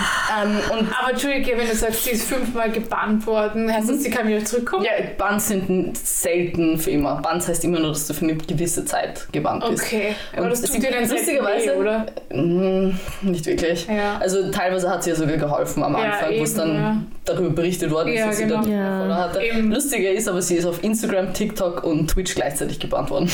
ähm, 0.44 0.58
und 0.72 0.88
Aber 1.02 1.12
Entschuldige, 1.12 1.58
wenn 1.58 1.68
du 1.70 1.76
sagst, 1.76 2.04
sie 2.04 2.12
ist 2.12 2.28
fünfmal 2.28 2.70
gebannt 2.72 3.26
worden, 3.26 3.72
heißt 3.72 3.90
das, 3.90 4.04
sie 4.04 4.10
kann 4.10 4.28
wieder 4.28 4.44
zurückkommen? 4.44 4.84
Ja, 4.84 4.92
Bans 5.18 5.48
sind 5.48 5.98
selten 5.98 6.78
für 6.78 6.92
immer. 6.92 7.16
Bans 7.22 7.48
heißt 7.48 7.64
immer 7.64 7.80
nur, 7.80 7.90
dass 7.90 8.08
du 8.08 8.14
für 8.14 8.26
eine 8.26 8.36
gewisse 8.36 8.84
Zeit 8.86 9.28
gebannt 9.32 9.64
bist. 9.70 9.84
Okay, 9.86 10.16
aber 10.34 10.44
Und 10.44 10.52
das 10.52 10.62
tut 10.64 10.84
dir 10.84 10.92
dann 10.92 11.10
lustigerweise- 11.10 11.66
weh, 11.68 11.72
oder? 11.80 12.06
Mm, 12.34 12.92
nicht 13.22 13.46
wirklich. 13.46 13.88
Ja. 13.88 14.18
Also 14.20 14.52
teilweise 14.52 14.90
hat 14.90 15.04
sie 15.04 15.12
ja 15.12 15.16
sogar 15.16 15.38
geholfen 15.38 15.84
am 15.84 15.94
Ja, 15.94 16.00
Anfang, 16.12 16.38
wo 16.38 16.44
es 16.44 16.54
dann 16.56 16.76
ja. 16.76 16.98
darüber 17.26 17.50
berichtet 17.52 17.92
worden 17.92 18.10
ist, 18.10 18.20
Ja, 18.20 18.28
dass 18.28 18.38
sie 18.38 18.44
genau. 18.44 18.62
da 18.64 18.70
Ja. 18.70 19.00
Follower 19.00 19.16
hatte. 19.18 19.42
Eben. 19.42 19.72
Lustiger 19.72 20.12
ist 20.12 20.28
aber, 20.28 20.42
sie 20.42 20.56
ist 20.56 20.66
auf 20.66 20.84
Instagram, 20.84 21.34
TikTok 21.34 21.84
und 21.84 22.10
Twitch 22.10 22.36
gleichzeitig 22.36 22.80
gebannt 22.80 23.10
worden. 23.10 23.30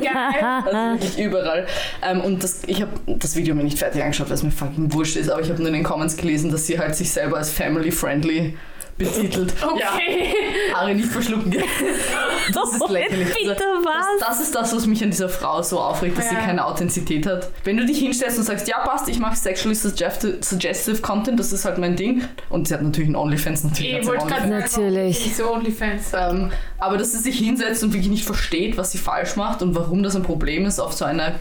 Geil. 0.00 0.10
Also 0.70 1.02
wirklich 1.04 1.18
überall. 1.18 1.66
Ähm, 2.02 2.20
und 2.20 2.42
das, 2.44 2.62
ich 2.66 2.80
habe 2.82 2.90
das 3.06 3.34
Video 3.36 3.54
mir 3.54 3.64
nicht 3.64 3.78
fertig 3.78 4.02
angeschaut, 4.02 4.28
weil 4.28 4.34
es 4.34 4.42
mir 4.42 4.50
fucking 4.50 4.92
wurscht 4.92 5.16
ist, 5.16 5.30
aber 5.30 5.40
ich 5.42 5.48
habe 5.50 5.62
nur 5.62 5.72
in 5.72 5.79
den 5.80 5.84
Comments 5.84 6.16
gelesen, 6.16 6.50
dass 6.50 6.66
sie 6.66 6.78
halt 6.78 6.94
sich 6.96 7.10
selber 7.10 7.36
als 7.38 7.50
family-friendly 7.50 8.56
betitelt. 8.98 9.54
Ja, 9.60 9.66
Okay. 9.94 10.34
Haare 10.74 10.94
nicht 10.94 11.08
verschlucken. 11.08 11.52
Das 12.52 12.72
ist 12.74 12.88
lächerlich. 12.90 13.28
Bitte 13.28 13.50
Also, 13.50 13.84
was? 13.84 14.06
Das, 14.18 14.28
das 14.28 14.40
ist 14.40 14.54
das, 14.54 14.74
was 14.76 14.86
mich 14.86 15.02
an 15.04 15.10
dieser 15.10 15.28
Frau 15.28 15.62
so 15.62 15.78
aufregt, 15.80 16.18
dass 16.18 16.28
sie 16.28 16.34
Ja. 16.34 16.40
keine 16.40 16.64
Authentizität 16.66 17.24
hat. 17.26 17.48
Wenn 17.64 17.76
du 17.76 17.86
dich 17.86 17.98
hinstellst 17.98 18.38
und 18.38 18.44
sagst, 18.44 18.66
ja 18.68 18.78
passt, 18.80 19.08
ich 19.08 19.18
mache 19.20 19.36
sexually 19.36 19.74
suggestive, 19.74 21.00
Content, 21.00 21.38
das 21.38 21.52
ist 21.52 21.64
halt 21.64 21.78
mein 21.78 21.96
Ding. 21.96 22.24
Und 22.48 22.68
sie 22.68 22.74
hat 22.74 22.82
natürlich 22.82 23.08
einen 23.08 23.16
Onlyfans, 23.16 23.64
natürlich. 23.64 23.92
Ich 23.98 24.00
sie 24.02 24.06
wollte 24.08 24.26
gerade 24.26 24.48
Natürlich. 24.48 25.34
so 25.36 25.52
Onlyfans. 25.52 26.12
Ähm, 26.12 26.50
aber 26.78 26.96
dass 26.98 27.12
sie 27.12 27.18
sich 27.18 27.38
hinsetzt 27.38 27.82
und 27.84 27.92
wirklich 27.92 28.10
nicht 28.10 28.24
versteht, 28.24 28.76
was 28.76 28.90
sie 28.92 28.98
falsch 28.98 29.36
macht 29.36 29.62
und 29.62 29.74
warum 29.74 30.02
das 30.02 30.16
ein 30.16 30.22
Problem 30.24 30.66
ist 30.66 30.80
auf 30.80 30.92
so 30.92 31.04
einer 31.04 31.36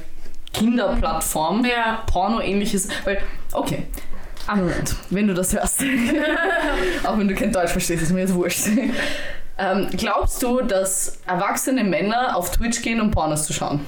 Kinderplattform. 0.53 1.65
Ja. 1.65 2.03
Porno-ähnliches, 2.11 2.87
weil, 3.03 3.19
okay, 3.53 3.83
Amaranth, 4.49 4.95
wenn 5.11 5.27
du 5.27 5.33
das 5.33 5.53
hörst, 5.53 5.81
auch 7.03 7.17
wenn 7.17 7.27
du 7.27 7.35
kein 7.35 7.51
Deutsch 7.51 7.71
verstehst, 7.71 8.01
ist 8.01 8.11
mir 8.11 8.21
jetzt 8.21 8.33
wurscht. 8.33 8.67
Ähm, 9.61 9.87
glaubst 9.95 10.41
du, 10.41 10.61
dass 10.61 11.19
erwachsene 11.27 11.83
Männer 11.83 12.35
auf 12.35 12.49
Twitch 12.51 12.81
gehen, 12.81 13.01
um 13.01 13.11
Pornos 13.11 13.45
zu 13.45 13.53
schauen? 13.53 13.81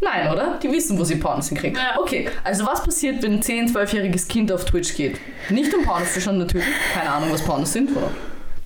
Nein, 0.00 0.32
oder? 0.32 0.58
Die 0.62 0.70
wissen, 0.70 0.98
wo 0.98 1.04
sie 1.04 1.16
Pornos 1.16 1.48
hinkriegen. 1.48 1.76
Ja. 1.76 2.00
Okay, 2.00 2.28
also 2.42 2.64
was 2.64 2.82
passiert, 2.82 3.22
wenn 3.22 3.34
ein 3.34 3.42
10-, 3.42 3.72
12-jähriges 3.74 4.28
Kind 4.28 4.50
auf 4.50 4.64
Twitch 4.64 4.94
geht? 4.94 5.18
Nicht 5.50 5.74
um 5.74 5.84
Pornos 5.84 6.14
zu 6.14 6.20
schauen, 6.20 6.38
natürlich. 6.38 6.66
Keine 6.94 7.10
Ahnung, 7.10 7.30
was 7.32 7.42
Pornos 7.42 7.72
sind, 7.72 7.90
oder? 7.94 8.10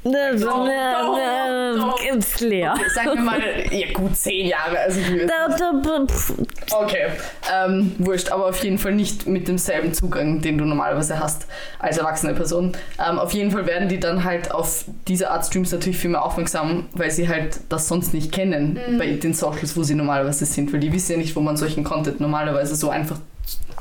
Ne, 0.05 0.37
Doch, 0.39 0.65
ne, 0.67 0.95
doch, 1.01 1.17
ne, 1.17 1.75
doch. 1.79 1.99
Gibt's 1.99 2.41
leer. 2.41 2.75
Sagen 2.95 3.15
wir 3.15 3.23
mal, 3.23 3.41
ja 3.71 3.91
gut, 3.95 4.15
10 4.15 4.49
Jahre. 4.49 4.79
Also 4.79 5.01
pf, 5.01 6.33
Okay, 6.73 7.07
ähm, 7.53 7.95
wurscht, 7.99 8.31
aber 8.31 8.47
auf 8.47 8.63
jeden 8.63 8.77
Fall 8.79 8.93
nicht 8.93 9.27
mit 9.27 9.49
demselben 9.49 9.95
Zugang, 9.95 10.43
den 10.43 10.59
du 10.59 10.65
normalerweise 10.67 11.19
hast 11.19 11.47
als 11.79 11.97
erwachsene 11.97 12.35
Person. 12.35 12.73
Ähm, 12.99 13.19
auf 13.19 13.33
jeden 13.33 13.51
Fall 13.51 13.67
werden 13.67 13.89
die 13.89 13.99
dann 13.99 14.25
halt 14.25 14.51
auf 14.51 14.85
diese 15.09 15.31
Art 15.31 15.47
Streams 15.47 15.73
natürlich 15.73 15.99
viel 15.99 16.11
mehr 16.11 16.23
aufmerksam, 16.23 16.87
weil 16.93 17.11
sie 17.11 17.29
halt 17.29 17.61
das 17.71 17.89
sonst 17.89 18.13
nicht 18.13 18.31
kennen 18.33 18.79
bei 18.99 19.07
den 19.13 19.33
Socials, 19.33 19.75
wo 19.77 19.83
sie 19.83 19.95
normalerweise 19.95 20.45
sind, 20.45 20.73
weil 20.73 20.81
die 20.81 20.93
wissen 20.93 21.13
ja 21.13 21.19
nicht, 21.19 21.35
wo 21.35 21.41
man 21.41 21.57
solchen 21.57 21.83
Content 21.85 22.21
normalerweise 22.21 22.77
so 22.77 22.91
einfach 22.91 23.17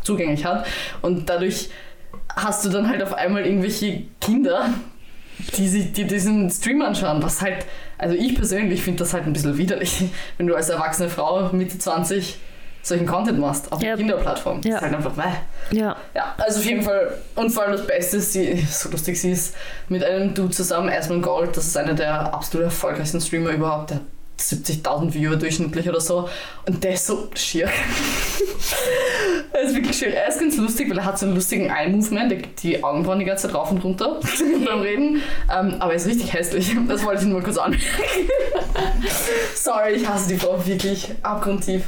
zugänglich 0.04 0.46
hat. 0.46 0.66
Und 1.02 1.30
dadurch 1.30 1.70
hast 2.36 2.66
du 2.66 2.70
dann 2.70 2.88
halt 2.90 3.02
auf 3.04 3.14
einmal 3.14 3.46
irgendwelche 3.46 4.04
Kinder, 4.22 4.70
die 5.58 5.68
sich 5.68 5.94
die 5.94 6.06
diesen 6.06 6.50
Stream 6.50 6.82
anschauen, 6.82 7.22
was 7.22 7.42
halt, 7.42 7.66
also 7.98 8.16
ich 8.16 8.36
persönlich 8.36 8.82
finde 8.82 9.00
das 9.00 9.14
halt 9.14 9.26
ein 9.26 9.34
bisschen 9.34 9.58
widerlich, 9.58 10.06
wenn 10.38 10.48
du 10.48 10.56
als 10.56 10.70
erwachsene 10.70 11.10
Frau 11.10 11.50
Mitte 11.52 11.78
20 11.78 12.38
solchen 12.84 13.06
Content 13.06 13.40
machst 13.40 13.72
auf 13.72 13.82
einer 13.82 13.96
Kinderplattform. 13.96 14.60
Ja. 14.64 14.76
ist 14.76 14.82
halt 14.82 14.94
einfach, 14.94 15.16
meh. 15.16 15.78
Ja. 15.78 15.96
Ja, 16.14 16.36
also 16.38 16.60
auf 16.60 16.66
jeden 16.66 16.82
Fall, 16.82 17.18
und 17.36 17.50
vor 17.50 17.64
allem 17.64 17.72
das 17.72 17.88
Beste 17.88 18.18
ist, 18.18 18.34
sie, 18.34 18.58
so 18.70 18.90
lustig 18.90 19.20
sie 19.20 19.32
ist, 19.32 19.56
mit 19.88 20.04
einem 20.04 20.34
Dude 20.34 20.52
zusammen, 20.52 20.90
Asmund 20.90 21.24
Gold, 21.24 21.56
das 21.56 21.68
ist 21.68 21.78
einer 21.78 21.94
der 21.94 22.34
absolut 22.34 22.66
erfolgreichsten 22.66 23.22
Streamer 23.22 23.52
überhaupt, 23.52 23.92
der 23.92 23.98
hat 23.98 24.04
70.000 24.40 25.14
Viewer 25.14 25.36
durchschnittlich 25.36 25.88
oder 25.88 26.02
so, 26.02 26.30
und 26.66 26.84
der 26.84 26.94
ist 26.94 27.08
so 27.08 27.30
schier. 27.36 27.70
er 29.54 29.62
ist 29.62 29.76
wirklich 29.76 29.98
schier. 29.98 30.14
Er 30.14 30.28
ist 30.28 30.40
ganz 30.40 30.58
lustig, 30.58 30.90
weil 30.90 30.98
er 30.98 31.06
hat 31.06 31.20
so 31.20 31.26
einen 31.26 31.36
lustigen 31.36 31.70
Eye-Movement, 31.70 32.32
der 32.32 32.38
gibt 32.40 32.64
die 32.64 32.84
Augenbrauen 32.84 33.20
die 33.20 33.26
ganze 33.26 33.48
Zeit 33.48 33.56
rauf 33.56 33.72
und 33.72 33.84
runter 33.84 34.20
beim 34.66 34.82
Reden, 34.82 35.22
ähm, 35.52 35.76
aber 35.80 35.92
er 35.92 35.98
ist 35.98 36.08
richtig 36.08 36.34
hässlich, 36.34 36.76
das 36.88 37.04
wollte 37.06 37.24
ich 37.24 37.28
nur 37.28 37.42
kurz 37.42 37.58
anmerken. 37.58 37.86
Sorry, 39.56 39.94
ich 39.94 40.08
hasse 40.08 40.30
die 40.30 40.38
Frau 40.38 40.66
wirklich 40.66 41.12
abgrundtief. 41.22 41.84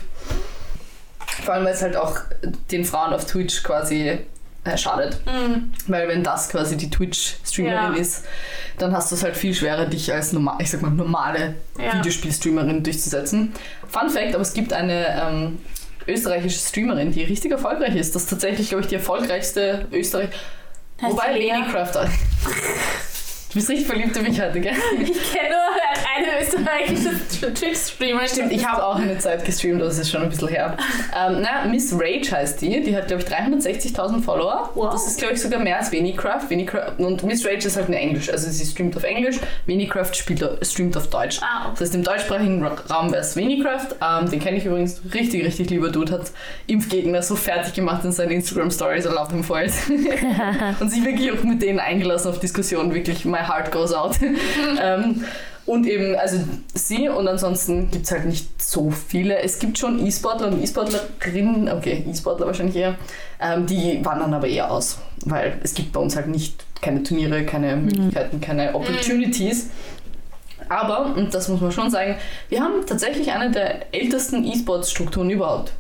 Vor 1.44 1.54
allem, 1.54 1.66
weil 1.66 1.74
es 1.74 1.82
halt 1.82 1.96
auch 1.96 2.18
den 2.72 2.86
Frauen 2.86 3.14
auf 3.14 3.26
Twitch 3.26 3.64
quasi 3.64 4.20
äh, 4.66 4.78
schadet. 4.78 5.20
Weil 5.88 6.08
wenn 6.08 6.24
das 6.24 6.50
quasi 6.50 6.76
die 6.76 6.90
Twitch-Streamerin 6.90 7.96
Ja. 7.96 8.02
ist, 8.02 8.26
dann 8.78 8.92
hast 8.94 9.12
du 9.12 9.16
es 9.16 9.24
halt 9.24 9.38
viel 9.38 9.54
schwerer, 9.54 9.86
dich 9.86 10.12
als 10.12 10.34
normal, 10.34 10.56
ich 10.60 10.70
sag 10.72 10.82
mal, 10.82 10.92
normale 10.92 11.56
Ja. 11.80 12.00
Videospiel-Streamerin 12.00 12.84
durchzusetzen. 12.84 13.54
Fun 13.88 14.10
Fact, 14.10 14.34
aber 14.34 14.42
es 14.42 14.54
gibt 14.54 14.74
eine 14.74 15.22
ähm, 15.24 15.60
österreichische 16.08 16.60
Streamerin, 16.60 17.12
die 17.12 17.24
richtig 17.24 17.52
erfolgreich 17.52 17.96
ist. 17.96 18.14
Das 18.16 18.24
ist 18.24 18.30
tatsächlich, 18.30 18.70
glaube 18.70 18.82
ich, 18.84 18.88
die 18.90 18.96
erfolgreichste 18.96 19.88
Österreich... 19.92 20.30
Heißt 21.02 21.12
Wobei 21.14 21.34
Lea? 21.38 21.50
Ladycraft... 21.52 22.08
Du 23.50 23.60
bist 23.60 23.70
richtig 23.70 23.88
verliebt 23.88 24.16
in 24.18 24.24
mich 24.24 24.42
heute, 24.42 24.60
gell? 24.60 24.74
Ich 25.00 25.32
kenne 25.32 25.50
nur 25.50 25.76
eine 26.16 26.42
österreichische 26.42 27.12
Twitch-Streamer. 27.54 28.28
Stimmt, 28.28 28.52
ich 28.52 28.66
habe 28.66 28.84
auch 28.84 28.96
eine 28.96 29.18
Zeit 29.18 29.44
gestreamt, 29.46 29.82
das 29.82 29.98
ist 29.98 30.10
schon 30.12 30.24
ein 30.24 30.30
bisschen 30.30 30.48
her. 30.50 30.78
Ähm, 31.16 31.42
na, 31.42 31.66
Miss 31.70 31.94
Rage 31.94 32.32
heißt 32.32 32.62
die. 32.62 32.82
Die 32.84 32.96
hat, 32.96 33.08
glaube 33.08 33.24
ich, 33.24 33.30
360.000 33.30 34.22
Follower. 34.22 34.70
Wow. 34.76 34.92
Das 34.94 35.08
ist, 35.08 35.18
glaube 35.20 35.34
ich, 35.34 35.42
sogar 35.42 35.60
mehr 35.60 35.78
als 35.78 35.92
Venicraft. 35.92 36.50
Venicraft. 36.50 36.94
Und 37.00 37.24
Miss 37.24 37.46
Rage 37.46 37.68
ist 37.68 37.76
halt 37.78 37.88
eine 37.88 37.98
Englisch. 38.00 38.30
Also 38.30 38.50
sie 38.50 38.66
streamt 38.66 38.96
auf 38.98 39.04
Englisch. 39.04 39.38
Venicraft 39.66 40.14
spielt, 40.16 40.44
streamt 40.66 40.96
auf 40.98 41.08
Deutsch. 41.10 41.40
Ah. 41.42 41.70
Das 41.72 41.82
heißt, 41.82 41.96
im 41.96 42.04
deutschsprachigen 42.04 42.64
Ra- 42.64 42.76
Raum 42.90 43.12
wäre 43.12 43.22
es 43.22 43.36
Venicraft. 43.36 43.96
Ähm, 44.02 44.30
den 44.30 44.40
kenne 44.40 44.58
ich 44.58 44.66
übrigens 44.66 45.02
richtig, 45.14 45.46
richtig 45.46 45.70
lieber 45.70 45.90
Dude. 45.90 46.12
Hat 46.14 46.32
Impfgegner 46.68 47.22
so 47.22 47.36
fertig 47.36 47.74
gemacht 47.74 48.04
in 48.06 48.12
seinen 48.12 48.32
Instagram-Stories. 48.32 49.06
I 49.06 49.10
love 49.10 49.32
him 49.32 49.44
for 49.44 49.62
it. 49.62 49.72
und 50.80 50.90
sich 50.90 51.04
wirklich 51.04 51.32
auch 51.32 51.44
mit 51.44 51.62
denen 51.62 51.80
eingelassen 51.80 52.30
auf 52.32 52.40
Diskussionen. 52.40 52.94
Wirklich, 52.94 53.26
my 53.26 53.38
heart 53.40 53.72
goes 53.72 53.94
out. 53.94 54.16
ähm, 54.82 55.24
und 55.66 55.88
eben, 55.88 56.16
also 56.16 56.38
sie 56.74 57.10
und 57.10 57.28
ansonsten 57.28 57.90
gibt 57.90 58.06
es 58.06 58.12
halt 58.12 58.26
nicht 58.26 58.62
so 58.62 58.92
viele. 58.92 59.40
Es 59.40 59.58
gibt 59.58 59.78
schon 59.78 60.06
E-Sportler 60.06 60.50
und 60.50 60.62
E-Sportlerinnen, 60.62 61.70
okay, 61.70 62.06
E-Sportler 62.08 62.46
wahrscheinlich 62.46 62.76
eher, 62.76 62.96
ähm, 63.42 63.66
die 63.66 64.00
wandern 64.04 64.34
aber 64.34 64.48
eher 64.48 64.72
aus, 64.72 65.00
weil 65.26 65.60
es 65.64 65.74
gibt 65.74 65.92
bei 65.92 66.00
uns 66.00 66.16
halt 66.16 66.28
nicht 66.28 66.64
keine 66.82 67.02
Turniere, 67.02 67.46
keine 67.46 67.76
Möglichkeiten, 67.78 68.42
keine 68.42 68.76
Opportunities. 68.76 69.70
Aber, 70.70 71.16
und 71.16 71.34
das 71.34 71.48
muss 71.48 71.62
man 71.62 71.72
schon 71.72 71.90
sagen, 71.90 72.16
wir 72.50 72.62
haben 72.62 72.86
tatsächlich 72.86 73.32
eine 73.32 73.52
der 73.52 73.94
ältesten 73.94 74.44
E-Sports-Strukturen 74.44 75.30
überhaupt. 75.30 75.72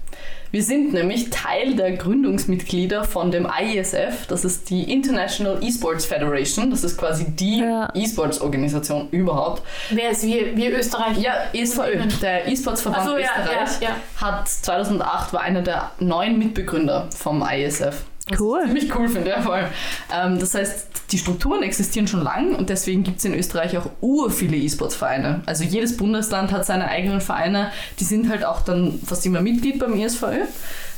Wir 0.55 0.63
sind 0.63 0.93
nämlich 0.93 1.31
Teil 1.31 1.75
der 1.75 1.97
Gründungsmitglieder 1.97 3.03
von 3.03 3.29
dem 3.29 3.45
IESF, 3.45 4.25
das 4.29 4.45
ist 4.45 4.69
die 4.69 4.89
International 4.89 5.62
Esports 5.62 6.05
Federation, 6.05 6.71
das 6.71 6.85
ist 6.85 6.97
quasi 6.97 7.25
die 7.29 7.59
Ja. 7.59 7.91
E-Sports-Organisation 7.93 9.09
überhaupt. 9.12 9.63
Wer 9.89 10.12
ist 10.12 10.24
wir? 10.24 10.55
Wir 10.55 10.79
Österreich? 10.79 11.17
Ja, 11.17 11.33
ESVÖ, 11.51 11.97
der 12.21 12.47
E-Sports-Verband 12.47 13.03
so, 13.05 13.17
ja, 13.17 13.31
Österreich, 13.38 13.81
ja, 13.81 13.97
hat 14.15 14.47
2008 14.47 15.33
war 15.33 15.41
einer 15.41 15.62
der 15.62 15.91
neun 16.00 16.39
Mitbegründer 16.39 17.09
vom 17.13 17.45
IESF. 17.45 18.05
Was 18.27 18.39
Cool. 18.39 18.60
ich 18.62 18.67
ziemlich 18.67 18.96
cool 18.96 19.08
finde, 19.08 19.29
ja 19.29 19.41
voll. 19.41 19.67
Ähm, 20.12 20.39
das 20.39 20.55
heißt, 20.55 20.88
die 21.12 21.17
Strukturen 21.20 21.62
existieren 21.62 22.08
schon 22.08 22.24
lang 22.24 22.55
und 22.55 22.70
deswegen 22.70 23.03
gibt 23.03 23.20
es 23.20 23.25
in 23.25 23.36
Österreich 23.36 23.77
auch 23.77 23.89
ur 24.01 24.32
viele 24.32 24.58
E-Sports-Vereine. 24.58 25.41
Also 25.46 25.63
jedes 25.63 25.96
Bundesland 25.96 26.51
hat 26.51 26.65
seine 26.65 26.88
eigenen 26.88 27.22
Vereine, 27.22 27.72
die 28.00 28.03
sind 28.03 28.29
halt 28.29 28.44
auch 28.44 28.62
dann 28.62 29.00
fast 29.05 29.25
immer 29.27 29.41
Mitglied 29.41 29.77
beim 29.77 29.94
ESVÖ, 30.00 30.46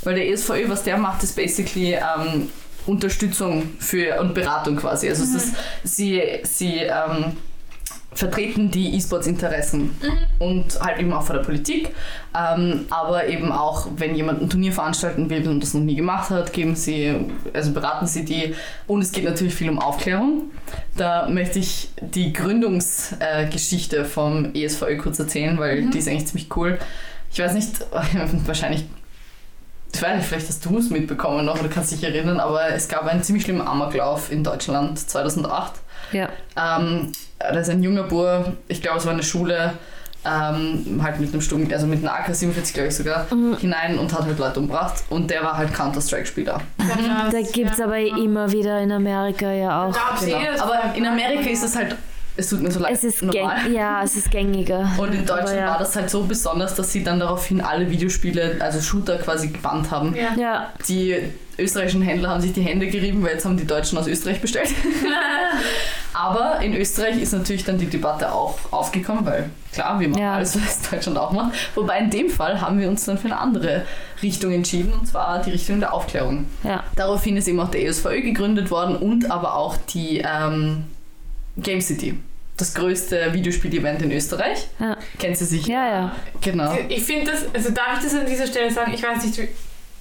weil 0.03 0.15
der 0.15 0.29
ESVÖ, 0.29 0.69
was 0.69 0.83
der 0.83 0.97
macht, 0.97 1.21
ist 1.23 1.35
basically 1.35 1.95
ähm, 1.95 2.49
Unterstützung 2.85 3.71
für 3.79 4.21
und 4.21 4.33
Beratung 4.33 4.77
quasi. 4.77 5.09
Also 5.09 5.23
es 5.23 5.33
ist, 5.35 5.55
sie, 5.83 6.21
sie 6.43 6.75
ähm, 6.77 7.35
vertreten 8.17 8.71
die 8.71 8.95
E-Sports-Interessen 8.95 9.95
und 10.39 10.79
halt 10.81 10.99
eben 10.99 11.13
auch 11.13 11.21
vor 11.21 11.35
der 11.35 11.43
Politik. 11.43 11.93
Ähm, 12.35 12.85
aber 12.89 13.27
eben 13.27 13.51
auch, 13.51 13.87
wenn 13.95 14.15
jemand 14.15 14.41
ein 14.41 14.49
Turnier 14.49 14.73
veranstalten 14.73 15.29
will 15.29 15.47
und 15.47 15.61
das 15.61 15.75
noch 15.75 15.81
nie 15.81 15.95
gemacht 15.95 16.31
hat, 16.31 16.51
geben 16.51 16.75
sie, 16.75 17.13
also 17.53 17.73
beraten 17.73 18.07
sie 18.07 18.25
die. 18.25 18.55
Und 18.87 19.01
es 19.01 19.11
geht 19.11 19.23
natürlich 19.23 19.53
viel 19.53 19.69
um 19.69 19.77
Aufklärung. 19.77 20.45
Da 20.95 21.29
möchte 21.29 21.59
ich 21.59 21.89
die 22.01 22.33
Gründungsgeschichte 22.33 24.03
vom 24.03 24.53
ESVÖ 24.55 24.97
kurz 24.97 25.19
erzählen, 25.19 25.57
weil 25.59 25.87
die 25.91 25.99
ist 25.99 26.07
eigentlich 26.07 26.25
ziemlich 26.25 26.55
cool. 26.55 26.79
Ich 27.31 27.37
weiß 27.37 27.53
nicht, 27.53 27.85
wahrscheinlich 28.47 28.85
ich 29.93 30.01
weiß 30.01 30.17
nicht, 30.17 30.27
vielleicht 30.27 30.49
hast 30.49 30.65
du 30.65 30.77
es 30.77 30.89
mitbekommen 30.89 31.45
noch 31.45 31.59
oder 31.59 31.69
kannst 31.69 31.91
dich 31.91 32.03
erinnern, 32.03 32.39
aber 32.39 32.69
es 32.69 32.89
gab 32.89 33.05
einen 33.05 33.23
ziemlich 33.23 33.45
schlimmen 33.45 33.65
Amoklauf 33.65 34.31
in 34.31 34.43
Deutschland 34.43 34.99
2008. 34.99 35.73
Ja. 36.11 36.29
Ähm, 36.55 37.11
da 37.39 37.49
ist 37.59 37.69
ein 37.69 37.83
junger 37.83 38.03
Bur, 38.03 38.53
ich 38.67 38.81
glaube, 38.81 38.97
es 38.99 39.05
war 39.05 39.13
eine 39.13 39.23
Schule, 39.23 39.73
ähm, 40.25 40.99
halt 41.01 41.19
mit 41.19 41.31
einem 41.31 41.41
Sturm, 41.41 41.67
also 41.71 41.87
mit 41.87 41.99
einer 42.03 42.13
AK-47, 42.13 42.73
glaube 42.73 42.89
ich 42.89 42.95
sogar, 42.95 43.27
hinein 43.59 43.97
und 43.97 44.13
hat 44.13 44.25
halt 44.25 44.37
Leute 44.37 44.59
umgebracht. 44.59 45.03
Und 45.09 45.29
der 45.31 45.43
war 45.43 45.57
halt 45.57 45.73
Counter-Strike-Spieler. 45.73 46.59
Da 47.31 47.41
gibt 47.53 47.71
es 47.71 47.79
aber 47.79 47.97
immer 47.97 48.51
wieder 48.51 48.81
in 48.81 48.91
Amerika 48.91 49.51
ja 49.51 49.85
auch. 49.85 49.95
Genau. 50.19 50.37
Aber 50.63 50.95
in 50.95 51.05
Amerika 51.05 51.49
ist 51.49 51.63
es 51.63 51.75
halt, 51.75 51.95
es 52.35 52.49
tut 52.49 52.61
mir 52.61 52.71
so 52.71 52.79
leid, 52.79 52.93
Es 52.93 53.03
ist 53.03 53.23
normal. 53.23 53.71
ja, 53.71 54.03
es 54.03 54.15
ist 54.15 54.29
gängiger. 54.29 54.91
Und 54.97 55.13
in 55.13 55.25
Deutschland 55.25 55.57
ja. 55.57 55.71
war 55.71 55.79
das 55.79 55.95
halt 55.95 56.09
so 56.09 56.23
besonders, 56.23 56.75
dass 56.75 56.91
sie 56.91 57.03
dann 57.03 57.19
daraufhin 57.19 57.61
alle 57.61 57.89
Videospiele, 57.89 58.57
also 58.59 58.81
Shooter 58.81 59.17
quasi 59.17 59.47
gebannt 59.47 59.89
haben. 59.91 60.15
Ja. 60.15 60.33
Ja, 60.37 60.73
Die 60.87 61.31
österreichischen 61.59 62.01
Händler 62.01 62.29
haben 62.29 62.41
sich 62.41 62.53
die 62.53 62.61
Hände 62.61 62.87
gerieben, 62.87 63.23
weil 63.23 63.33
jetzt 63.33 63.45
haben 63.45 63.57
die 63.57 63.65
Deutschen 63.67 63.97
aus 63.97 64.07
Österreich 64.07 64.39
bestellt. 64.41 64.69
Aber 66.13 66.59
in 66.61 66.75
Österreich 66.75 67.21
ist 67.21 67.33
natürlich 67.33 67.63
dann 67.63 67.77
die 67.77 67.85
Debatte 67.87 68.31
auch 68.31 68.57
aufgekommen, 68.71 69.25
weil 69.25 69.49
klar, 69.71 69.99
wir 69.99 70.09
machen 70.09 70.21
Ja. 70.21 70.33
alles, 70.35 70.55
was 70.59 70.89
Deutschland 70.89 71.17
auch 71.17 71.31
macht. 71.31 71.53
Wobei 71.75 71.99
in 71.99 72.09
dem 72.09 72.29
Fall 72.29 72.59
haben 72.61 72.79
wir 72.79 72.87
uns 72.87 73.05
dann 73.05 73.17
für 73.17 73.25
eine 73.27 73.37
andere 73.39 73.85
Richtung 74.23 74.51
entschieden, 74.51 74.93
und 74.93 75.07
zwar 75.07 75.41
die 75.43 75.51
Richtung 75.51 75.79
der 75.79 75.93
Aufklärung. 75.93 76.45
ja. 76.63 76.83
Daraufhin 76.95 77.37
ist 77.37 77.47
eben 77.47 77.59
auch 77.59 77.69
der 77.69 77.85
ESVÖ 77.85 78.21
gegründet 78.21 78.71
worden 78.71 78.95
und 78.95 79.29
aber 79.29 79.55
auch 79.55 79.77
die 79.93 80.19
ähm, 80.25 80.85
Game 81.57 81.81
City. 81.81 82.17
Das 82.55 82.73
größte 82.73 83.33
Videospiel-Event 83.33 84.01
in 84.01 84.11
Österreich. 84.11 84.67
Ja. 84.79 84.97
Kennt 85.19 85.37
sie 85.37 85.45
sich? 85.45 85.67
Ja, 85.67 85.87
ja. 85.87 86.15
Genau. 86.41 86.75
Ich 86.89 87.03
finde 87.03 87.31
das, 87.31 87.45
also 87.53 87.69
darf 87.69 87.97
ich 87.99 88.05
das 88.05 88.15
an 88.15 88.25
dieser 88.25 88.47
Stelle 88.47 88.71
sagen? 88.71 88.91
Ich 88.95 89.03
weiß 89.03 89.23
nicht, 89.23 89.39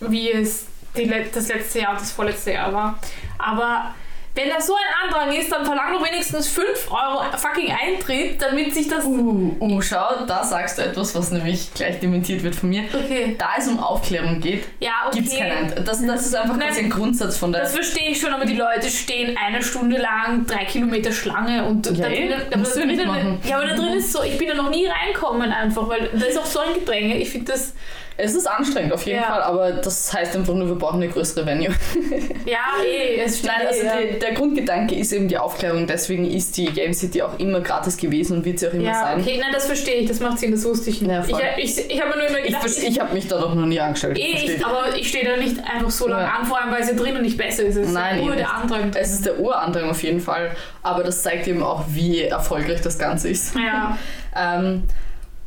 wie 0.00 0.30
es 0.32 0.64
die, 0.96 1.10
das 1.32 1.48
letzte 1.48 1.80
Jahr 1.80 1.92
und 1.92 2.00
das 2.00 2.12
vorletzte 2.12 2.52
Jahr 2.52 2.72
war. 2.72 2.98
Aber 3.38 3.94
wenn 4.34 4.50
da 4.50 4.60
so 4.60 4.74
ein 4.74 5.08
Andrang 5.08 5.34
ist, 5.34 5.50
dann 5.50 5.64
verlang 5.64 5.94
doch 5.94 6.04
wenigstens 6.06 6.46
5 6.48 6.90
Euro 6.90 7.24
fucking 7.38 7.72
Eintritt, 7.72 8.42
damit 8.42 8.74
sich 8.74 8.86
das. 8.86 9.06
Uh, 9.06 9.56
uh, 9.58 9.80
schau, 9.80 10.26
da 10.26 10.44
sagst 10.44 10.76
du 10.76 10.82
etwas, 10.82 11.14
was 11.14 11.30
nämlich 11.30 11.72
gleich 11.72 12.00
dementiert 12.00 12.42
wird 12.42 12.54
von 12.54 12.68
mir. 12.68 12.82
Okay. 12.92 13.34
Da 13.38 13.52
es 13.56 13.66
um 13.66 13.78
Aufklärung 13.80 14.38
geht, 14.40 14.66
Ja, 14.78 14.90
okay. 15.06 15.20
gibt 15.20 15.28
es 15.32 15.38
keinen 15.38 15.52
Eintritt. 15.52 15.88
Das, 15.88 16.04
das 16.04 16.26
ist 16.26 16.34
einfach 16.34 16.56
Nein. 16.58 16.68
ein 16.76 16.90
Grundsatz 16.90 17.38
von 17.38 17.50
der. 17.50 17.62
Das 17.62 17.72
verstehe 17.72 18.10
ich 18.10 18.20
schon, 18.20 18.34
aber 18.34 18.44
die 18.44 18.56
Leute 18.56 18.90
stehen 18.90 19.38
eine 19.42 19.62
Stunde 19.62 19.96
lang, 19.96 20.46
drei 20.46 20.66
Kilometer 20.66 21.12
Schlange 21.12 21.64
und 21.64 21.86
Ja, 21.86 21.92
da 22.06 22.08
eh, 22.10 22.34
aber 22.34 22.44
da 22.50 22.58
du 22.58 22.86
nicht 22.86 23.00
drinnen, 23.00 23.06
machen. 23.06 23.40
ja, 23.48 23.56
aber 23.56 23.68
da 23.68 23.74
drin 23.74 23.94
ist 23.94 24.12
so, 24.12 24.22
ich 24.22 24.36
bin 24.36 24.48
da 24.48 24.54
noch 24.54 24.68
nie 24.68 24.86
reinkommen 24.86 25.50
einfach, 25.50 25.88
weil 25.88 26.10
da 26.12 26.26
ist 26.26 26.38
auch 26.38 26.44
so 26.44 26.58
ein 26.60 26.74
Gedränge. 26.74 27.16
Ich 27.16 27.30
finde 27.30 27.52
das, 27.52 27.72
Es 28.18 28.34
ist 28.34 28.46
anstrengend 28.46 28.92
auf 28.94 29.04
jeden 29.04 29.18
Ja. 29.20 29.24
Fall, 29.28 29.42
aber 29.42 29.72
das 29.72 30.12
heißt 30.12 30.34
einfach 30.36 30.54
nur, 30.54 30.66
wir 30.68 30.74
brauchen 30.76 31.02
eine 31.02 31.08
größere 31.08 31.44
Venue. 31.44 31.68
Ja, 32.46 32.58
eh, 32.84 33.20
es 33.24 33.38
stimmt. 33.40 33.54
Nein, 33.58 33.66
also 33.66 33.80
eh, 33.82 33.86
ja. 33.86 34.12
die, 34.14 34.18
der 34.20 34.32
Grundgedanke 34.34 34.94
ist 34.94 35.12
eben 35.12 35.26
die 35.26 35.36
Aufklärung, 35.36 35.86
deswegen 35.88 36.24
ist 36.30 36.56
die 36.56 36.66
Game 36.66 36.94
City 36.94 37.20
auch 37.22 37.36
immer 37.40 37.60
gratis 37.60 37.96
gewesen 37.96 38.36
und 38.38 38.44
wird 38.44 38.60
sie 38.60 38.68
auch 38.68 38.72
immer 38.72 38.84
ja, 38.84 38.94
sein. 39.00 39.20
okay, 39.20 39.36
nein, 39.40 39.50
das 39.52 39.66
verstehe 39.66 39.96
ich, 39.96 40.08
das 40.08 40.20
macht 40.20 40.38
Sinn, 40.38 40.52
das 40.52 40.64
wusste 40.64 40.88
ich 40.90 41.02
nicht. 41.02 41.10
Ja, 41.28 41.38
ich 41.58 41.76
ich, 41.78 41.90
ich 41.90 42.00
habe 42.00 42.16
nur 42.16 42.28
immer 42.28 42.38
Ich, 42.38 42.46
gedacht, 42.46 42.62
vers- 42.62 42.82
ich 42.82 43.00
habe 43.00 43.12
mich 43.14 43.26
da 43.26 43.38
doch 43.40 43.52
noch 43.54 43.66
nie 43.66 43.80
angestellt. 43.80 44.16
eh, 44.16 44.22
ich, 44.54 44.64
aber 44.64 44.96
ich 44.96 45.08
stehe 45.08 45.24
da 45.28 45.36
nicht 45.36 45.56
einfach 45.58 45.90
so 45.90 46.06
lange 46.06 46.32
an, 46.32 46.46
vor 46.46 46.60
allem 46.62 46.72
weil 46.72 46.84
sie 46.84 46.94
drinnen 46.94 47.22
nicht 47.22 47.36
besser 47.36 47.64
ist. 47.64 47.76
Es 47.76 47.88
ist 47.88 47.92
Nein, 47.94 48.20
eh 48.22 48.26
der 48.26 48.34
nicht. 48.36 48.48
Andrang. 48.48 48.92
Es 48.94 49.12
ist 49.12 49.26
der 49.26 49.40
Urandrang 49.40 49.90
auf 49.90 50.02
jeden 50.04 50.20
Fall, 50.20 50.52
aber 50.84 51.02
das 51.02 51.22
zeigt 51.24 51.48
eben 51.48 51.62
auch, 51.64 51.82
wie 51.88 52.22
erfolgreich 52.22 52.80
das 52.80 52.96
Ganze 52.98 53.28
ist. 53.28 53.54
Ja, 53.56 53.98
Ähm, 54.38 54.84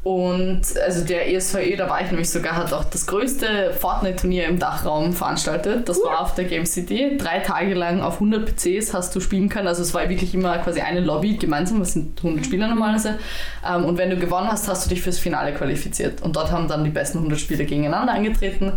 und 0.01 0.61
also 0.85 1.03
der 1.03 1.29
ESVE, 1.33 1.75
da 1.75 1.89
war 1.89 2.01
ich 2.01 2.09
nämlich 2.09 2.29
sogar, 2.29 2.55
hat 2.55 2.71
auch 2.71 2.85
das 2.85 3.05
größte 3.05 3.73
Fortnite-Turnier 3.73 4.45
im 4.45 4.57
Dachraum 4.57 5.11
veranstaltet. 5.11 5.89
Das 5.89 6.01
war 6.01 6.21
auf 6.21 6.35
der 6.35 6.45
Game 6.45 6.65
City. 6.65 7.17
Drei 7.17 7.39
Tage 7.39 7.73
lang 7.73 8.01
auf 8.01 8.15
100 8.15 8.45
PCs 8.45 8.93
hast 8.93 9.13
du 9.13 9.19
spielen 9.19 9.49
können. 9.49 9.67
Also 9.67 9.81
es 9.81 9.93
war 9.93 10.07
wirklich 10.07 10.33
immer 10.33 10.57
quasi 10.59 10.79
eine 10.79 11.01
Lobby 11.01 11.35
gemeinsam. 11.35 11.81
Es 11.81 11.93
sind 11.93 12.17
100 12.17 12.45
Spieler 12.45 12.67
normalerweise. 12.69 13.19
Ähm, 13.67 13.83
und 13.83 13.97
wenn 13.97 14.09
du 14.09 14.15
gewonnen 14.15 14.47
hast, 14.49 14.69
hast 14.69 14.85
du 14.85 14.89
dich 14.89 15.01
fürs 15.01 15.19
Finale 15.19 15.53
qualifiziert. 15.53 16.21
Und 16.21 16.37
dort 16.37 16.49
haben 16.49 16.69
dann 16.69 16.85
die 16.85 16.91
besten 16.91 17.17
100 17.17 17.37
Spieler 17.37 17.65
gegeneinander 17.65 18.13
angetreten. 18.13 18.71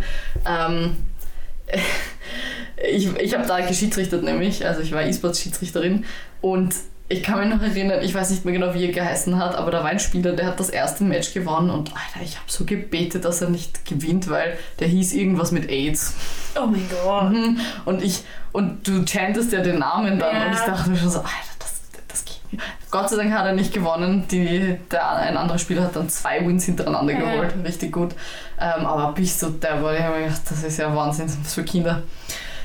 Ähm, 0.45 0.97
ich 2.91 3.15
ich 3.15 3.33
habe 3.33 3.47
da 3.47 3.61
geschiedsrichtert 3.61 4.23
nämlich, 4.23 4.65
also 4.65 4.81
ich 4.81 4.91
war 4.91 5.03
E-Sports-Schiedsrichterin 5.03 6.03
und 6.41 6.75
ich 7.13 7.23
kann 7.23 7.39
mich 7.39 7.49
noch 7.55 7.61
erinnern, 7.61 8.01
ich 8.03 8.13
weiß 8.13 8.29
nicht 8.31 8.43
mehr 8.45 8.53
genau, 8.53 8.73
wie 8.73 8.85
er 8.85 8.91
geheißen 8.91 9.37
hat, 9.37 9.55
aber 9.55 9.71
da 9.71 9.79
war 9.79 9.89
ein 9.89 9.99
Spieler, 9.99 10.33
der 10.33 10.47
hat 10.47 10.59
das 10.59 10.69
erste 10.69 11.03
Match 11.03 11.33
gewonnen 11.33 11.69
und 11.69 11.91
Alter, 11.93 12.23
ich 12.23 12.35
habe 12.35 12.45
so 12.47 12.65
gebetet, 12.65 13.23
dass 13.25 13.41
er 13.41 13.49
nicht 13.49 13.85
gewinnt, 13.85 14.29
weil 14.29 14.57
der 14.79 14.87
hieß 14.87 15.13
irgendwas 15.13 15.51
mit 15.51 15.69
AIDS. 15.69 16.15
oh 16.61 16.65
mein 16.65 16.87
Gott. 16.89 17.31
Mhm. 17.31 17.59
Und 17.85 18.03
ich 18.03 18.23
und 18.51 18.87
du 18.87 19.03
chantest 19.05 19.51
ja 19.51 19.61
den 19.61 19.79
Namen 19.79 20.19
dann 20.19 20.35
Ja. 20.35 20.45
und 20.47 20.53
ich 20.53 20.59
dachte 20.59 20.89
mir 20.89 20.97
schon 20.97 21.09
so, 21.09 21.19
Alter, 21.19 21.29
das, 21.59 21.81
das 22.07 22.25
geht 22.25 22.51
nicht. 22.51 22.63
Gott 22.91 23.09
sei 23.09 23.15
Dank 23.17 23.33
hat 23.33 23.45
er 23.45 23.53
nicht 23.53 23.73
gewonnen. 23.73 24.25
Die, 24.29 24.77
der, 24.91 25.15
ein 25.15 25.35
anderer 25.37 25.57
Spieler 25.57 25.83
hat 25.83 25.95
dann 25.95 26.07
zwei 26.09 26.45
Wins 26.45 26.65
hintereinander 26.65 27.13
Ja. 27.13 27.19
geholt. 27.19 27.55
Richtig 27.65 27.91
gut. 27.91 28.11
Ähm, 28.59 28.85
aber 28.85 29.13
bis 29.13 29.39
so 29.39 29.49
der 29.49 29.75
ich 29.75 30.01
hab 30.03 30.15
mir 30.15 30.25
gedacht, 30.25 30.41
das 30.49 30.63
ist 30.63 30.77
ja 30.77 30.95
Wahnsinn, 30.95 31.27
für 31.29 31.63
Kinder. 31.63 32.03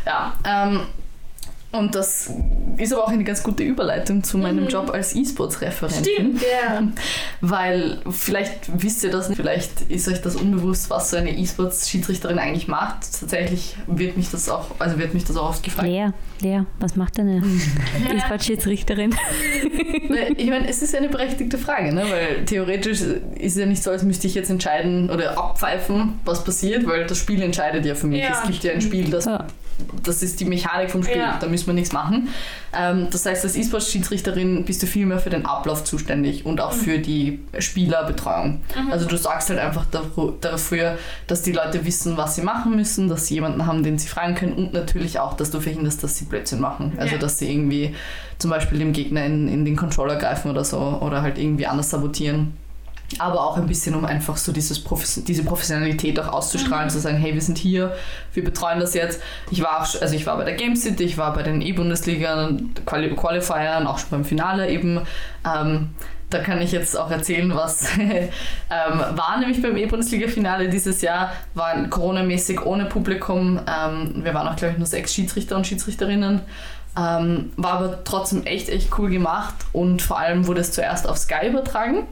Ja, 0.05 0.35
ähm, 0.45 0.83
und 1.71 1.95
das 1.95 2.31
ist 2.79 2.93
aber 2.93 3.05
auch 3.05 3.09
eine 3.09 3.25
ganz 3.25 3.43
gute 3.43 3.63
Überleitung 3.63 4.23
zu 4.25 4.39
meinem 4.39 4.65
Mhm. 4.65 4.69
Job 4.71 4.91
als 4.91 5.15
E-Sports-Referentin. 5.15 6.03
Stimmt, 6.15 6.43
ja. 6.43 6.83
Weil 7.41 7.99
vielleicht 8.11 8.83
wisst 8.83 9.05
ihr 9.05 9.11
das 9.11 9.29
nicht, 9.29 9.37
vielleicht 9.39 9.83
ist 9.89 10.09
euch 10.09 10.21
das 10.23 10.37
unbewusst, 10.37 10.89
was 10.91 11.11
so 11.11 11.17
eine 11.19 11.31
E-Sports-Schiedsrichterin 11.37 12.39
eigentlich 12.39 12.69
macht. 12.69 13.01
Tatsächlich 13.21 13.77
wird 13.87 14.17
mich 14.17 14.31
das 14.31 14.49
auch, 14.49 14.67
also 14.79 14.99
wird 14.99 15.13
mich 15.15 15.25
das 15.25 15.37
auch 15.37 15.51
oft 15.51 15.63
gefragt. 15.63 15.89
Lea, 15.89 16.09
Lea, 16.41 16.63
was 16.81 16.97
macht 16.97 17.19
denn 17.19 17.29
eine 17.29 17.43
E-Sport-Schiedsrichterin? 18.17 19.15
Weil, 20.09 20.33
Ich 20.39 20.49
meine, 20.49 20.69
es 20.69 20.83
ist 20.83 20.93
ja 20.93 20.99
eine 21.01 21.09
berechtigte 21.09 21.59
Frage, 21.59 21.93
ne? 21.93 22.05
weil 22.09 22.45
theoretisch 22.45 23.01
ist 23.03 23.23
es 23.41 23.57
ja 23.57 23.67
nicht 23.67 23.83
so, 23.83 23.91
als 23.91 24.03
müsste 24.05 24.27
ich 24.27 24.35
jetzt 24.35 24.51
entscheiden 24.51 25.11
oder 25.11 25.37
abpfeifen, 25.37 26.19
was 26.25 26.45
passiert, 26.45 26.87
weil 26.87 27.07
das 27.07 27.19
Spiel 27.19 27.43
entscheidet 27.43 27.85
ja 27.85 27.95
für 27.95 28.07
mich. 28.07 28.23
Ja, 28.23 28.41
es 28.43 28.49
gibt 28.51 28.65
ja 28.65 28.73
ein 28.73 28.81
Spiel, 28.81 29.11
das, 29.11 29.25
Ja. 29.27 29.47
Das 30.03 30.23
ist 30.23 30.41
die 30.41 30.45
Mechanik 30.45 30.91
vom 30.91 31.03
Spiel, 31.03 31.19
Ja. 31.19 31.39
da 31.41 31.47
müssen 31.47 31.67
wir 31.69 31.75
nichts 31.75 31.93
machen. 31.93 32.29
Ähm, 32.77 33.09
das 33.11 33.25
heißt, 33.27 33.45
als 33.45 33.57
E-Sports-Schiedsrichterin 33.57 34.65
bist 34.65 34.83
du 34.83 34.87
viel 34.87 35.07
mehr 35.07 35.19
für 35.19 35.31
den 35.31 35.47
Ablauf 35.47 35.85
zuständig 35.85 36.45
und 36.47 36.61
auch 36.61 36.73
für 36.73 36.99
die 36.99 37.41
Spielerbetreuung. 37.59 38.61
Also 38.91 39.07
du 39.07 39.17
sagst 39.17 39.51
halt 39.51 39.59
einfach 39.59 39.87
dafür, 40.41 40.99
dass 41.27 41.43
die 41.43 41.53
Leute 41.53 41.85
wissen, 41.85 42.17
was 42.17 42.35
sie 42.37 42.43
machen 42.43 42.77
müssen, 42.77 43.09
dass 43.09 43.27
sie 43.27 43.35
jemanden 43.35 43.67
haben, 43.67 43.83
den 43.83 43.99
sie 43.99 44.09
fragen 44.09 44.35
können 44.35 44.53
und 44.55 44.73
natürlich 44.73 45.19
auch, 45.19 45.35
dass 45.35 45.51
du 45.51 45.61
verhinderst, 45.61 46.03
dass 46.03 46.17
sie 46.19 46.25
Blödsinn 46.27 46.61
machen. 46.61 46.93
Also 46.99 47.15
Ja. 47.15 47.19
dass 47.21 47.39
sie 47.39 47.51
irgendwie 47.51 47.95
zum 48.39 48.51
Beispiel 48.51 48.79
dem 48.79 48.93
Gegner 48.93 49.25
in, 49.25 49.49
in 49.49 49.65
den 49.65 49.77
Controller 49.77 50.17
greifen 50.17 50.51
oder 50.51 50.65
so 50.65 50.79
oder 50.79 51.23
halt 51.23 51.39
irgendwie 51.39 51.67
anders 51.67 51.91
sabotieren. 51.91 52.53
Aber 53.19 53.43
auch 53.43 53.57
ein 53.57 53.67
bisschen, 53.67 53.95
um 53.95 54.05
einfach 54.05 54.37
so 54.37 54.53
dieses 54.53 54.85
Profes 54.85 55.25
diese 55.25 55.43
Professionalität 55.43 56.21
auch 56.21 56.29
auszustrahlen, 56.29 56.91
zu 56.91 57.01
sagen, 57.01 57.17
hey, 57.17 57.33
wir 57.33 57.41
sind 57.41 57.57
hier, 57.57 57.97
wir 58.35 58.45
betreuen 58.45 58.81
das 58.81 58.93
jetzt. 58.93 59.23
Ich 59.51 59.63
war 59.63 59.81
auch, 59.81 60.01
also 60.01 60.15
ich 60.15 60.27
war 60.27 60.37
bei 60.37 60.45
der 60.45 60.55
Game 60.55 60.77
City, 60.77 61.05
ich 61.05 61.17
war 61.17 61.33
bei 61.33 61.43
den 61.43 61.63
E-Bundesliga 61.63 62.51
Quali 62.85 63.15
Qualifiern, 63.15 63.87
auch 63.87 63.99
schon 63.99 64.11
beim 64.11 64.25
Finale 64.25 64.69
eben. 64.69 65.01
Ähm, 65.47 65.89
da 66.31 66.41
kann 66.41 66.61
ich 66.61 66.73
jetzt 66.73 66.99
auch 66.99 67.11
erzählen, 67.11 67.55
was 67.55 67.89
ähm, 67.99 68.31
war 68.71 69.39
nämlich 69.41 69.63
beim 69.63 69.77
E-Bundesliga-Finale 69.77 70.69
dieses 70.69 71.01
Jahr, 71.01 71.33
war 71.55 71.89
Corona-mäßig 71.89 72.65
ohne 72.67 72.85
Publikum. 72.85 73.59
Ähm, 73.67 74.23
wir 74.23 74.35
waren 74.35 74.47
auch, 74.47 74.57
glaube 74.57 74.73
ich, 74.73 74.79
nur 74.79 74.87
sechs 74.87 75.15
Schiedsrichter 75.15 75.57
und 75.57 75.67
Schiedsrichterinnen. 75.67 76.43
Ähm, 76.99 77.53
war 77.57 77.75
aber 77.75 78.03
trotzdem 78.03 78.45
echt, 78.45 78.69
echt 78.71 78.99
cool 78.99 79.09
gemacht 79.11 79.55
und 79.73 80.03
vor 80.03 80.19
allem 80.19 80.47
wurde 80.49 80.63
es 80.63 80.73
zuerst 80.73 81.07
auf 81.09 81.17
Sky 81.17 81.47
übertragen 81.49 82.09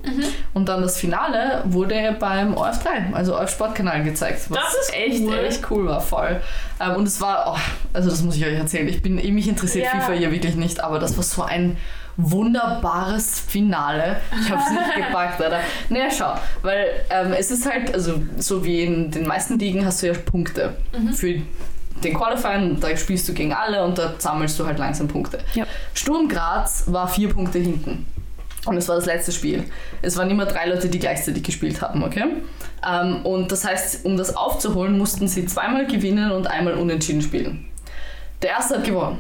und 0.55 0.69
dann 0.69 0.83
das 0.83 0.99
Finale 1.00 1.62
wurde 1.64 2.14
beim 2.20 2.55
OF3, 2.55 3.12
also 3.12 3.37
OF 3.40 3.51
Sportkanal 3.51 4.05
gezeigt, 4.05 4.49
was 4.49 4.59
Das 4.61 4.75
ist 4.83 4.94
echt, 4.94 5.22
cool. 5.22 5.38
echt 5.38 5.70
cool 5.70 5.87
war, 5.87 6.01
voll. 6.01 6.40
Ähm, 6.79 6.94
und 6.96 7.09
es 7.09 7.20
war, 7.20 7.55
oh, 7.55 7.59
also 7.94 8.11
das 8.11 8.22
muss 8.22 8.37
ich 8.37 8.44
euch 8.46 8.55
erzählen, 8.55 8.87
ich 8.87 9.03
bin, 9.03 9.16
mich 9.16 9.49
interessiert 9.49 9.87
Ja. 9.87 9.99
FIFA 10.01 10.12
hier 10.12 10.31
wirklich 10.31 10.55
nicht, 10.55 10.85
aber 10.85 10.99
das 11.01 11.16
war 11.16 11.25
so 11.25 11.42
ein 11.42 11.77
wunderbares 12.18 13.40
Finale. 13.40 14.16
Ich 14.40 14.51
habe 14.51 14.62
es 14.62 14.70
nicht 14.70 14.94
gepackt, 15.07 15.40
Alter. 15.42 15.61
Naja, 15.88 16.09
schau, 16.16 16.35
weil 16.62 16.87
ähm, 17.11 17.33
es 17.33 17.51
ist 17.51 17.70
halt, 17.70 17.92
also 17.92 18.22
so 18.38 18.64
wie 18.64 18.83
in 18.85 19.11
den 19.11 19.27
meisten 19.27 19.59
Ligen 19.59 19.85
hast 19.85 20.03
du 20.03 20.07
ja 20.07 20.12
Punkte 20.14 20.77
für 21.14 21.40
den 22.02 22.14
Qualifying, 22.14 22.78
da 22.80 22.96
spielst 22.96 23.28
du 23.28 23.32
gegen 23.32 23.52
alle 23.52 23.85
und 23.85 23.98
da 23.98 24.14
sammelst 24.18 24.59
du 24.59 24.66
halt 24.66 24.78
langsam 24.78 25.09
Punkte. 25.09 25.38
Ja. 25.54 25.64
Sturm 25.94 26.28
Graz 26.28 26.85
war 26.87 27.09
vier 27.09 27.28
Punkte 27.28 27.59
hinten. 27.59 28.06
Und 28.66 28.76
es 28.76 28.88
war 28.88 28.96
das 28.96 29.06
letzte 29.06 29.30
Spiel. 29.30 29.64
Es 30.02 30.16
waren 30.16 30.28
immer 30.28 30.44
drei 30.44 30.66
Leute, 30.66 30.88
die 30.88 30.98
gleichzeitig 30.98 31.44
gespielt 31.44 31.80
haben, 31.80 32.02
okay? 32.02 32.24
Ähm, 32.87 33.24
und 33.24 33.52
das 33.52 33.64
heißt, 33.64 34.04
um 34.04 34.16
das 34.16 34.37
aufzuholen, 34.37 34.98
mussten 34.98 35.28
sie 35.28 35.46
zweimal 35.46 35.87
gewinnen 35.87 36.32
und 36.32 36.48
einmal 36.48 36.74
unentschieden 36.74 37.22
spielen. 37.22 37.68
Der 38.42 38.50
erste 38.50 38.78
hat 38.78 38.85
gewonnen. 38.85 39.18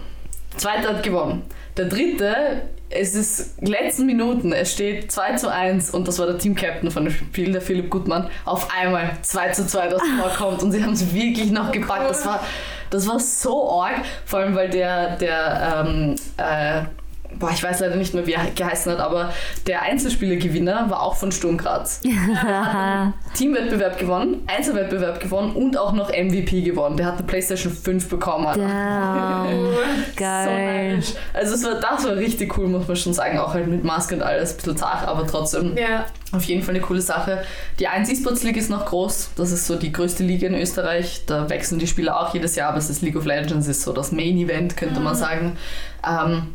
Der 0.52 0.58
zweite 0.58 0.88
hat 0.88 1.02
gewonnen. 1.02 1.42
Der 1.76 1.84
dritte, 1.86 2.62
es 2.88 3.14
ist 3.14 3.62
letzten 3.62 4.06
Minuten, 4.06 4.52
es 4.52 4.72
steht 4.72 5.10
2 5.10 5.34
zu 5.34 5.52
1 5.52 5.90
und 5.90 6.06
das 6.06 6.18
war 6.18 6.26
der 6.26 6.38
Team-Captain 6.38 6.90
von 6.90 7.04
dem 7.04 7.12
Spiel, 7.12 7.52
der 7.52 7.60
Philipp 7.60 7.90
Gutmann. 7.90 8.30
Auf 8.44 8.68
einmal 8.74 9.16
2 9.22 9.50
zu 9.50 9.66
2 9.66 9.88
das 9.88 10.02
vorkommt 10.20 10.62
und 10.62 10.72
sie 10.72 10.82
haben 10.82 10.92
es 10.92 11.12
wirklich 11.12 11.50
noch 11.50 11.72
gepackt. 11.72 12.08
Das 12.08 12.24
war, 12.24 12.40
das 12.90 13.08
war 13.08 13.18
so 13.18 13.80
arg, 13.80 14.04
vor 14.24 14.40
allem 14.40 14.54
weil 14.54 14.70
der, 14.70 15.16
der 15.16 15.84
ähm, 15.86 16.14
äh, 16.36 16.82
boah, 17.38 17.50
ich 17.52 17.62
weiß 17.62 17.80
leider 17.80 17.96
nicht 17.96 18.14
mehr, 18.14 18.26
wie 18.26 18.32
er 18.34 18.44
geheißen 18.54 18.92
hat, 18.92 18.98
aber 19.00 19.32
der 19.66 19.82
Einzelspielergewinner 19.82 20.90
war 20.90 21.02
auch 21.02 21.16
von 21.16 21.32
Sturm 21.32 21.56
Graz. 21.58 22.00
Teamwettbewerb 23.34 23.98
gewonnen, 23.98 24.42
Einzelwettbewerb 24.46 25.20
gewonnen 25.20 25.52
und 25.54 25.76
auch 25.78 25.92
noch 25.92 26.10
MVP 26.10 26.62
gewonnen. 26.62 26.96
Der 26.96 27.06
hat 27.06 27.18
eine 27.18 27.26
PlayStation 27.26 27.72
5 27.72 28.08
bekommen. 28.08 28.46
So 30.16 30.22
Geil. 30.22 30.88
neidisch. 30.94 31.12
also 31.34 31.54
es 31.54 31.64
war, 31.64 31.74
das 31.80 32.04
war 32.04 32.16
richtig 32.16 32.56
cool, 32.56 32.68
muss 32.68 32.86
man 32.88 32.96
schon 32.96 33.12
sagen. 33.12 33.38
Auch 33.38 33.54
halt 33.54 33.66
mit 33.66 33.84
Maske 33.84 34.14
und 34.14 34.22
alles, 34.22 34.52
ein 34.52 34.56
bisschen 34.56 34.76
zart, 34.76 35.06
aber 35.06 35.26
trotzdem 35.26 35.76
Ja. 35.76 36.06
auf 36.32 36.42
jeden 36.44 36.62
Fall 36.62 36.74
eine 36.74 36.82
coole 36.82 37.00
Sache. 37.00 37.42
Die 37.78 37.86
1 37.88 38.08
E-Sports 38.10 38.42
League 38.42 38.56
ist 38.56 38.70
noch 38.70 38.86
groß. 38.86 39.30
Das 39.36 39.52
ist 39.52 39.66
so 39.66 39.76
die 39.76 39.92
größte 39.92 40.22
Liga 40.22 40.46
in 40.46 40.54
Österreich. 40.54 41.22
Da 41.26 41.48
wechseln 41.50 41.78
die 41.78 41.86
Spieler 41.86 42.18
auch 42.20 42.32
jedes 42.34 42.56
Jahr, 42.56 42.70
aber 42.70 42.78
es 42.78 42.88
ist 42.90 43.02
League 43.02 43.16
of 43.16 43.24
Legends, 43.26 43.66
ist 43.68 43.82
so 43.82 43.92
das 43.92 44.12
Main 44.12 44.36
Event, 44.38 44.76
könnte 44.76 45.00
man 45.00 45.14
sagen. 45.14 45.56
Ähm, 46.06 46.54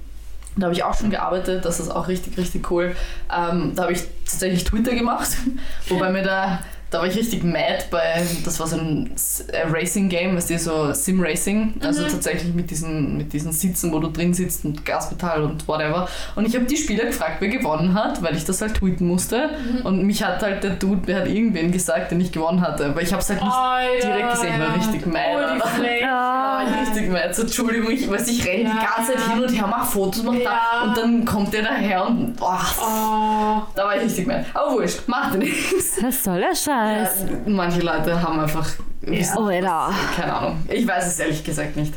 da 0.55 0.65
habe 0.65 0.73
ich 0.73 0.83
auch 0.83 0.97
schon 0.97 1.09
gearbeitet, 1.09 1.65
das 1.65 1.79
ist 1.79 1.89
auch 1.89 2.07
richtig, 2.07 2.37
richtig 2.37 2.69
cool. 2.71 2.95
Ähm, 3.33 3.73
da 3.75 3.83
habe 3.83 3.93
ich 3.93 4.03
tatsächlich 4.25 4.63
Twitter 4.63 4.93
gemacht, 4.93 5.29
wobei 5.89 6.09
mir 6.11 6.23
da, 6.23 6.59
da 6.91 6.99
war 6.99 7.07
ich 7.07 7.15
richtig 7.15 7.43
mad 7.43 7.85
bei, 7.89 8.21
das 8.45 8.59
war 8.59 8.67
so 8.67 8.75
ein 8.77 9.11
äh, 9.51 9.67
Racing-Game, 9.67 10.35
weißt 10.35 10.49
du, 10.49 10.59
so 10.59 10.93
Sim-Racing, 10.93 11.75
also 11.81 12.03
tatsächlich 12.03 12.53
mit 12.53 12.69
diesen, 12.69 13.17
mit 13.17 13.31
diesen 13.33 13.51
Sitzen, 13.53 13.91
wo 13.93 13.99
du 13.99 14.09
drin 14.09 14.33
sitzt 14.33 14.65
und 14.65 14.85
Gaspedal 14.85 15.41
und 15.43 15.67
whatever. 15.67 16.07
Und 16.35 16.45
ich 16.47 16.53
habe 16.55 16.65
die 16.65 16.75
Spieler 16.77 17.05
gefragt, 17.05 17.37
wer 17.39 17.47
gewonnen 17.49 17.93
hat, 17.95 18.21
weil 18.21 18.35
ich 18.35 18.43
das 18.45 18.61
halt 18.61 18.75
tweeten 18.75 19.07
musste. 19.07 19.49
Und 19.83 20.03
mich 20.03 20.21
hat 20.23 20.41
halt 20.43 20.63
der 20.63 20.71
Dude, 20.71 21.05
der 21.07 21.21
hat 21.21 21.27
irgendwen 21.27 21.71
gesagt, 21.71 22.11
der 22.11 22.17
nicht 22.17 22.33
gewonnen 22.33 22.61
hatte, 22.61 22.85
aber 22.87 23.01
ich 23.01 23.11
habe 23.13 23.21
es 23.21 23.29
halt 23.29 23.41
nicht 23.41 23.51
Alter, 23.53 24.07
direkt 24.07 24.31
gesehen, 24.33 24.53
ich 24.53 24.59
war 24.59 24.75
richtig 24.75 25.05
mad. 25.07 25.21
Oh. 25.33 25.61
Ah, 26.13 26.63
richtig 26.81 27.09
mad. 27.09 27.33
So, 27.33 27.43
Entschuldigung, 27.43 27.89
ich 27.91 28.09
weiß, 28.09 28.27
ich 28.27 28.45
renne 28.45 28.63
Ja. 28.63 28.69
die 28.71 28.85
ganze 28.85 29.13
Zeit 29.13 29.33
hin 29.33 29.43
und 29.43 29.49
her, 29.49 29.67
mach 29.67 29.85
Fotos, 29.85 30.21
mach 30.23 30.33
Ja. 30.33 30.51
da. 30.51 30.83
Und 30.83 30.97
dann 30.97 31.25
kommt 31.25 31.53
der 31.53 31.63
daher 31.63 32.05
und 32.05 32.35
boah, 32.35 32.59
Oh. 32.81 33.61
da 33.75 33.85
war 33.85 33.95
ich 33.95 34.03
richtig 34.03 34.27
mad. 34.27 34.45
Aber 34.53 34.73
wurscht, 34.73 35.07
macht 35.07 35.35
nichts. 35.37 35.97
Was 36.03 36.23
soll 36.23 36.43
der 36.85 37.05
Scheiß? 37.05 37.25
Manche 37.45 37.81
Leute 37.81 38.21
haben 38.21 38.39
einfach. 38.39 38.67
wissen- 39.01 39.37
Oh, 39.37 39.45
Alter. 39.45 39.93
Keine 40.15 40.33
Ahnung. 40.33 40.63
Ich 40.69 40.87
weiß 40.87 41.07
es 41.07 41.19
ehrlich 41.19 41.43
gesagt 41.43 41.75
nicht. 41.75 41.93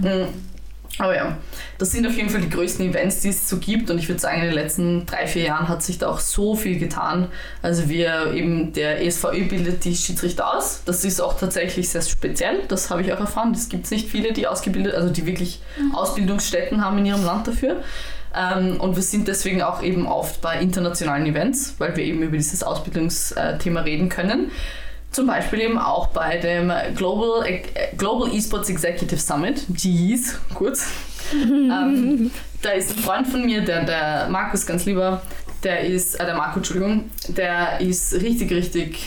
Mm. 0.00 0.24
Aber 0.98 1.16
ja, 1.16 1.36
das 1.78 1.92
sind 1.92 2.06
auf 2.06 2.14
jeden 2.14 2.28
Fall 2.28 2.42
die 2.42 2.50
größten 2.50 2.90
Events, 2.90 3.20
die 3.20 3.28
es 3.30 3.48
so 3.48 3.56
gibt. 3.58 3.90
Und 3.90 3.98
ich 3.98 4.08
würde 4.08 4.20
sagen, 4.20 4.40
in 4.40 4.46
den 4.46 4.54
letzten 4.54 5.06
drei, 5.06 5.26
vier 5.26 5.44
Jahren 5.44 5.68
hat 5.68 5.82
sich 5.82 5.98
da 5.98 6.08
auch 6.10 6.18
so 6.20 6.54
viel 6.56 6.78
getan. 6.78 7.28
Also 7.62 7.88
wir 7.88 8.32
eben, 8.34 8.72
der 8.74 9.02
ESVÖ 9.02 9.44
bildet 9.48 9.84
die 9.84 9.94
Schiedsrichter 9.96 10.52
aus. 10.54 10.82
Das 10.84 11.04
ist 11.04 11.20
auch 11.20 11.38
tatsächlich 11.38 11.88
sehr 11.88 12.02
speziell. 12.02 12.62
Das 12.68 12.90
habe 12.90 13.00
ich 13.02 13.12
auch 13.14 13.20
erfahren. 13.20 13.52
Es 13.54 13.68
gibt 13.70 13.90
nicht 13.90 14.10
viele, 14.10 14.32
die 14.32 14.46
ausgebildet, 14.46 14.94
also 14.94 15.08
die 15.10 15.24
wirklich 15.24 15.62
Ausbildungsstätten 15.94 16.84
haben 16.84 16.98
in 16.98 17.06
ihrem 17.06 17.24
Land 17.24 17.46
dafür. 17.48 17.76
Ähm, 18.34 18.80
und 18.80 18.96
wir 18.96 19.02
sind 19.02 19.28
deswegen 19.28 19.62
auch 19.62 19.82
eben 19.82 20.06
oft 20.06 20.40
bei 20.40 20.60
internationalen 20.60 21.26
Events, 21.26 21.74
weil 21.78 21.96
wir 21.96 22.04
eben 22.04 22.22
über 22.22 22.36
dieses 22.36 22.62
Ausbildungsthema 22.62 23.80
reden 23.80 24.08
können. 24.08 24.50
Zum 25.10 25.26
Beispiel 25.26 25.60
eben 25.60 25.78
auch 25.78 26.08
bei 26.08 26.36
dem 26.36 26.72
Global, 26.94 27.44
äh, 27.44 27.62
Global 27.96 28.32
Esports 28.32 28.68
Executive 28.68 29.20
Summit, 29.20 29.66
GES, 29.70 30.38
kurz. 30.54 30.86
ähm, 31.32 32.30
da 32.62 32.70
ist 32.70 32.96
ein 32.96 33.02
Freund 33.02 33.26
von 33.26 33.44
mir, 33.44 33.62
der, 33.62 33.84
der 33.84 34.28
Markus 34.30 34.66
ganz 34.66 34.84
lieber, 34.84 35.22
der 35.64 35.80
ist, 35.80 36.14
äh, 36.20 36.24
der 36.24 36.36
Marco, 36.36 36.58
Entschuldigung, 36.58 37.10
der 37.28 37.80
ist 37.80 38.14
richtig, 38.14 38.52
richtig 38.52 39.00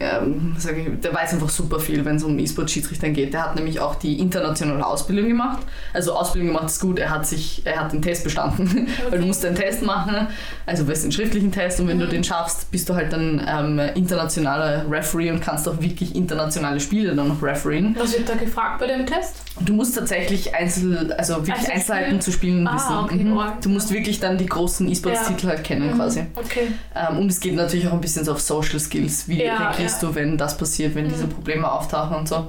ähm, 0.00 0.56
ich, 0.58 1.00
der 1.00 1.14
weiß 1.14 1.34
einfach 1.34 1.48
super 1.48 1.78
viel, 1.78 2.04
wenn 2.04 2.16
es 2.16 2.24
um 2.24 2.38
E-Sport-Schiedsrichtern 2.38 3.12
geht. 3.12 3.34
Der 3.34 3.44
hat 3.44 3.56
nämlich 3.56 3.80
auch 3.80 3.94
die 3.94 4.18
internationale 4.18 4.84
Ausbildung 4.84 5.28
gemacht. 5.28 5.60
Also 5.92 6.14
Ausbildung 6.14 6.48
gemacht 6.48 6.66
ist 6.66 6.80
gut, 6.80 6.98
er 6.98 7.10
hat 7.10 7.26
sich, 7.26 7.62
er 7.64 7.80
hat 7.80 7.92
den 7.92 8.02
Test 8.02 8.24
bestanden. 8.24 8.88
Okay. 9.00 9.12
Weil 9.12 9.20
du 9.20 9.26
musst 9.26 9.44
einen 9.44 9.56
Test 9.56 9.82
machen, 9.82 10.26
also 10.66 10.84
du 10.84 10.92
einen 10.92 11.12
schriftlichen 11.12 11.52
Test 11.52 11.80
und 11.80 11.88
wenn 11.88 11.96
mhm. 11.96 12.02
du 12.02 12.08
den 12.08 12.24
schaffst, 12.24 12.70
bist 12.70 12.88
du 12.88 12.94
halt 12.94 13.12
dann 13.12 13.42
ähm, 13.46 13.78
internationaler 13.94 14.84
Referee 14.90 15.30
und 15.30 15.40
kannst 15.40 15.68
auch 15.68 15.80
wirklich 15.80 16.14
internationale 16.14 16.80
Spiele 16.80 17.14
dann 17.14 17.28
noch 17.28 17.42
refereen. 17.42 17.94
Was 17.98 18.16
wird 18.16 18.28
da 18.28 18.34
gefragt 18.34 18.80
bei 18.80 18.86
dem 18.86 19.06
Test? 19.06 19.36
Du 19.60 19.74
musst 19.74 19.94
tatsächlich 19.94 20.54
Einzel, 20.54 21.12
also 21.12 21.46
wirklich 21.46 21.68
Einzel 21.70 21.90
Einzelheiten 21.90 22.20
zu 22.20 22.32
spielen 22.32 22.66
ah, 22.66 22.74
wissen. 22.74 22.96
Okay, 22.98 23.24
mhm. 23.24 23.62
Du 23.62 23.68
musst 23.68 23.92
wirklich 23.92 24.20
dann 24.20 24.38
die 24.38 24.46
großen 24.46 24.88
E-Sports-Titel 24.88 25.46
ja. 25.46 25.52
halt 25.52 25.64
kennen 25.64 25.90
mhm. 25.90 25.96
quasi. 25.96 26.26
Okay. 26.34 26.68
Ähm, 26.94 27.18
und 27.18 27.30
es 27.30 27.40
geht 27.40 27.54
natürlich 27.54 27.86
auch 27.88 27.92
ein 27.92 28.00
bisschen 28.00 28.24
so 28.24 28.32
auf 28.32 28.40
Social 28.40 28.78
Skills, 28.78 29.28
wie 29.28 29.42
ja, 29.42 29.72
ja. 29.94 30.08
du, 30.08 30.14
wenn 30.14 30.38
das 30.38 30.56
passiert, 30.56 30.94
wenn 30.94 31.06
mhm. 31.06 31.10
diese 31.10 31.26
Probleme 31.26 31.70
auftauchen 31.70 32.16
und 32.16 32.28
so. 32.28 32.46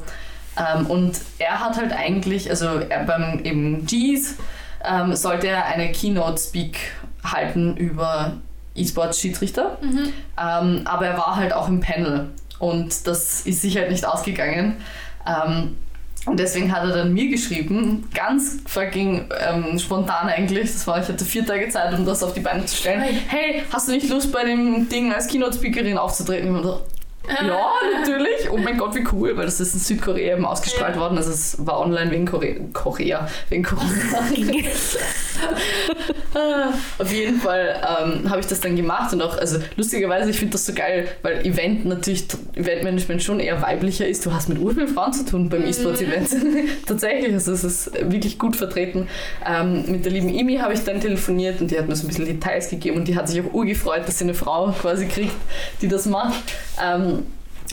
Ähm, 0.58 0.88
und 0.88 1.20
er 1.40 1.60
hat 1.60 1.78
halt 1.78 1.94
eigentlich, 1.94 2.50
also 2.50 2.66
er 2.66 3.04
beim 3.06 3.40
eben 3.44 3.86
G's 3.86 4.36
ähm, 4.84 5.16
sollte 5.16 5.48
er 5.48 5.66
eine 5.66 5.92
Keynote-Speak 5.92 6.78
halten 7.24 7.78
über 7.78 8.34
E-Sports-Schiedsrichter. 8.76 9.78
Mhm. 9.82 10.14
Ähm, 10.40 10.82
aber 10.86 11.06
er 11.06 11.18
war 11.18 11.36
halt 11.36 11.54
auch 11.54 11.68
im 11.68 11.80
Panel 11.80 12.30
und 12.60 13.08
das 13.08 13.42
ist 13.42 13.62
sich 13.62 13.78
halt 13.78 13.92
nicht 13.92 14.06
ausgegangen. 14.06 14.78
Ähm, 15.28 15.78
und 16.28 16.40
deswegen 16.40 16.72
hat 16.72 16.84
er 16.84 16.96
dann 16.96 17.14
mir 17.14 17.30
geschrieben, 17.30 18.08
ganz 18.14 18.60
fucking 18.68 19.28
ähm, 19.40 19.80
spontan 19.80 20.30
eigentlich, 20.30 20.72
das 20.72 20.86
war, 20.86 21.02
ich 21.02 21.08
hatte 21.08 21.26
vier 21.26 21.44
Tage 21.46 21.68
Zeit, 21.70 21.98
um 21.98 22.06
das 22.06 22.22
auf 22.22 22.34
die 22.34 22.42
Beine 22.42 22.64
zu 22.66 22.76
stellen. 22.76 23.02
Hey, 23.28 23.64
hast 23.72 23.88
du 23.88 23.92
nicht 23.92 24.08
Lust 24.08 24.32
bei 24.32 24.46
dem 24.46 24.88
Ding 24.88 25.12
als 25.12 25.28
Keynote-Speakerin 25.28 25.98
aufzutreten? 25.98 26.56
Und 26.56 26.64
so, 26.64 26.82
ja, 27.28 27.72
natürlich. 28.00 28.50
Oh 28.52 28.58
mein 28.58 28.78
Gott, 28.78 28.96
wie 28.96 29.04
cool, 29.12 29.38
weil 29.38 29.46
das 29.46 29.60
ist 29.60 29.74
in 29.74 29.80
Südkorea 29.80 30.36
eben 30.36 30.46
ausgestrahlt 30.46 30.98
worden. 30.98 31.18
Also 31.18 31.32
es 31.32 31.66
war 31.66 31.80
online 31.80 32.12
wegen 32.12 32.26
Korea. 32.26 32.56
Korea 32.74 33.28
wegen 33.50 33.64
Corona. 33.72 33.90
Auf 36.98 37.12
jeden 37.12 37.40
Fall 37.40 37.76
ähm, 37.78 38.30
habe 38.30 38.40
ich 38.40 38.48
das 38.48 38.60
dann 38.62 38.76
gemacht 38.76 39.14
und 39.14 39.22
auch, 39.22 39.38
also 39.38 39.60
lustigerweise, 39.76 40.30
ich 40.30 40.38
finde 40.38 40.54
das 40.54 40.66
so 40.66 40.74
geil, 40.74 41.08
weil 41.22 41.46
Event 41.46 41.86
natürlich, 41.86 42.26
Eventmanagement 42.56 43.22
schon 43.22 43.40
eher 43.40 43.62
weiblicher 43.62 44.08
ist. 44.08 44.26
Du 44.26 44.34
hast 44.34 44.50
mit 44.50 44.58
urvielen 44.58 44.88
Frauen 44.88 45.14
zu 45.14 45.26
tun 45.26 45.50
beim 45.50 45.66
E-Sports-Event. 45.66 46.30
Tatsächlich, 46.86 47.34
also 47.34 47.52
es 47.52 47.64
ist 47.64 47.92
wirklich 48.12 48.40
gut 48.40 48.56
vertreten. 48.56 49.08
Ähm, 49.46 49.84
mit 49.88 50.06
der 50.06 50.12
lieben 50.12 50.30
Imi 50.30 50.58
habe 50.58 50.74
ich 50.74 50.84
dann 50.84 51.02
telefoniert 51.02 51.62
und 51.62 51.70
die 51.72 51.78
hat 51.78 51.88
mir 51.88 51.96
so 51.96 52.06
ein 52.06 52.08
bisschen 52.08 52.26
Details 52.26 52.70
gegeben 52.70 52.98
und 52.98 53.08
die 53.08 53.16
hat 53.16 53.28
sich 53.28 53.42
auch 53.42 53.54
urgefreut, 53.54 54.08
dass 54.08 54.18
sie 54.18 54.24
eine 54.24 54.34
Frau 54.34 54.72
quasi 54.72 55.08
kriegt, 55.08 55.36
die 55.82 55.88
das 55.88 56.06
macht. 56.06 56.42
Ähm, 56.82 57.21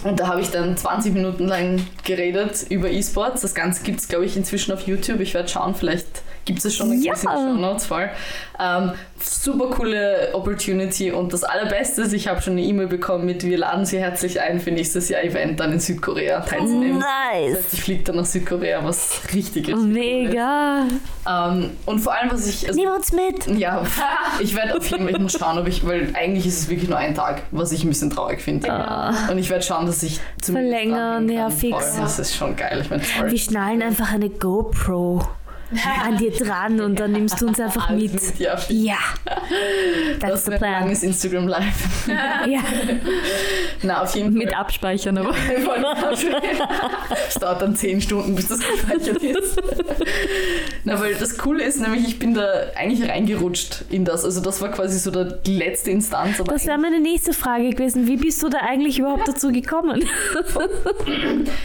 und 0.04 0.20
da 0.20 0.28
habe 0.28 0.40
ich 0.40 0.50
dann 0.50 0.76
20 0.76 1.12
Minuten 1.14 1.46
lang 1.46 1.86
geredet 2.04 2.66
über 2.68 2.90
E-Sports. 2.90 3.42
Das 3.42 3.54
Ganze 3.54 3.82
gibt 3.82 4.00
es, 4.00 4.08
glaube 4.08 4.24
ich, 4.24 4.36
inzwischen 4.36 4.72
auf 4.72 4.86
YouTube. 4.86 5.20
Ich 5.20 5.34
werde 5.34 5.48
schauen, 5.48 5.74
vielleicht 5.74 6.22
gibt 6.48 6.64
es 6.64 6.74
schon 6.74 6.88
ja. 6.88 6.94
in 6.94 7.02
den 7.02 7.16
Show 7.16 7.52
Notes 7.54 7.86
voll. 7.86 8.08
Ähm, 8.58 8.92
super 9.22 9.70
coole 9.70 10.30
Opportunity 10.32 11.12
und 11.12 11.32
das 11.32 11.44
Allerbeste 11.44 12.02
ist, 12.02 12.12
ich 12.12 12.26
habe 12.26 12.40
schon 12.40 12.54
eine 12.54 12.62
E-Mail 12.62 12.86
bekommen 12.86 13.26
mit, 13.26 13.44
wir 13.44 13.58
laden 13.58 13.84
Sie 13.84 13.98
herzlich 13.98 14.40
ein 14.40 14.58
für 14.58 14.70
nächstes 14.70 15.10
Jahr 15.10 15.22
Event 15.22 15.60
dann 15.60 15.72
in 15.72 15.78
Südkorea 15.80 16.40
teilzunehmen. 16.40 16.98
Nice. 16.98 17.50
Das 17.50 17.58
heißt, 17.58 17.74
ich 17.74 17.82
fliege 17.82 18.02
dann 18.02 18.16
nach 18.16 18.24
Südkorea, 18.24 18.82
was 18.82 19.20
richtig, 19.34 19.68
richtig 19.68 19.76
Mega. 19.76 20.86
Cool 21.26 21.58
ähm, 21.60 21.70
und 21.84 22.00
vor 22.00 22.14
allem, 22.14 22.32
was 22.32 22.48
ich... 22.48 22.66
Also, 22.66 22.80
Nehmen 22.80 22.94
uns 22.94 23.12
mit. 23.12 23.46
Ja, 23.58 23.82
ich 24.40 24.56
werde 24.56 24.76
auf 24.76 24.90
jeden 24.90 25.08
Fall 25.08 25.28
schauen, 25.28 25.58
ob 25.58 25.68
ich, 25.68 25.86
weil 25.86 26.08
eigentlich 26.14 26.46
ist 26.46 26.60
es 26.60 26.68
wirklich 26.70 26.88
nur 26.88 26.98
ein 26.98 27.14
Tag, 27.14 27.42
was 27.50 27.72
ich 27.72 27.84
ein 27.84 27.88
bisschen 27.90 28.10
traurig 28.10 28.40
finde. 28.40 28.68
Uh. 28.68 29.32
Und 29.32 29.38
ich 29.38 29.50
werde 29.50 29.62
schauen, 29.62 29.84
dass 29.84 30.02
ich 30.02 30.18
zumindest 30.40 30.74
Verlängern, 30.74 31.28
ja, 31.28 31.50
fix. 31.50 31.76
Voll, 31.76 32.00
das 32.00 32.18
ist 32.18 32.34
schon 32.34 32.56
geil. 32.56 32.80
Ich 32.80 32.90
mein, 32.90 33.02
Wir 33.30 33.38
schnallen 33.38 33.82
einfach 33.82 34.12
eine 34.12 34.30
GoPro 34.30 35.28
an 36.04 36.16
dir 36.16 36.30
dran 36.30 36.80
und 36.80 36.98
dann 36.98 37.12
nimmst 37.12 37.40
du 37.40 37.46
uns 37.46 37.60
einfach 37.60 37.90
mit. 37.90 38.38
Ja, 38.38 38.56
ja. 38.68 38.96
That's 40.20 40.32
das 40.32 40.44
the 40.44 40.50
plan. 40.52 40.74
Ein 40.74 40.82
langes 40.82 41.02
Instagram 41.02 41.48
Live. 41.48 42.08
ja. 42.08 42.60
Na, 43.82 44.02
auf 44.02 44.14
jeden 44.14 44.32
Fall. 44.32 44.44
Mit 44.44 44.56
Abspeichern 44.56 45.18
aber. 45.18 45.34
Es 47.28 47.34
dauert 47.34 47.62
dann 47.62 47.76
zehn 47.76 48.00
Stunden, 48.00 48.34
bis 48.34 48.48
das 48.48 48.60
gespeichert 48.60 49.22
ist. 49.22 49.60
Na, 50.84 50.98
weil 51.00 51.14
das 51.14 51.36
Coole 51.36 51.64
ist 51.64 51.80
nämlich, 51.80 52.06
ich 52.08 52.18
bin 52.18 52.34
da 52.34 52.46
eigentlich 52.74 53.08
reingerutscht 53.08 53.84
in 53.90 54.04
das. 54.04 54.24
Also 54.24 54.40
das 54.40 54.62
war 54.62 54.70
quasi 54.70 54.98
so 54.98 55.10
die 55.24 55.56
letzte 55.56 55.90
Instanz. 55.90 56.42
das 56.44 56.66
wäre 56.66 56.78
meine 56.78 57.00
nächste 57.00 57.34
Frage 57.34 57.70
gewesen. 57.70 58.06
Wie 58.06 58.16
bist 58.16 58.42
du 58.42 58.48
da 58.48 58.58
eigentlich 58.58 58.98
überhaupt 58.98 59.28
dazu 59.28 59.52
gekommen? 59.52 60.02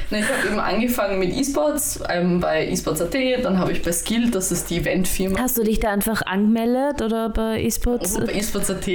Na, 0.09 0.17
ich 0.17 0.25
habe 0.25 0.47
eben 0.47 0.59
angefangen 0.59 1.19
mit 1.19 1.33
E-Sports 1.33 2.01
ähm, 2.09 2.41
bei 2.41 2.67
eSports.at, 2.67 3.15
dann 3.43 3.59
habe 3.59 3.71
ich 3.71 3.81
bei 3.81 3.92
Skill, 3.93 4.31
das 4.31 4.51
ist 4.51 4.69
die 4.69 4.77
Eventfirma. 4.77 5.39
Hast 5.39 5.57
du 5.57 5.63
dich 5.63 5.79
da 5.79 5.91
einfach 5.91 6.21
angemeldet 6.23 7.01
oder 7.01 7.29
bei 7.29 7.63
eSports? 7.63 8.15
Also 8.15 8.25
bei 8.25 8.33
eSports.at 8.33 8.87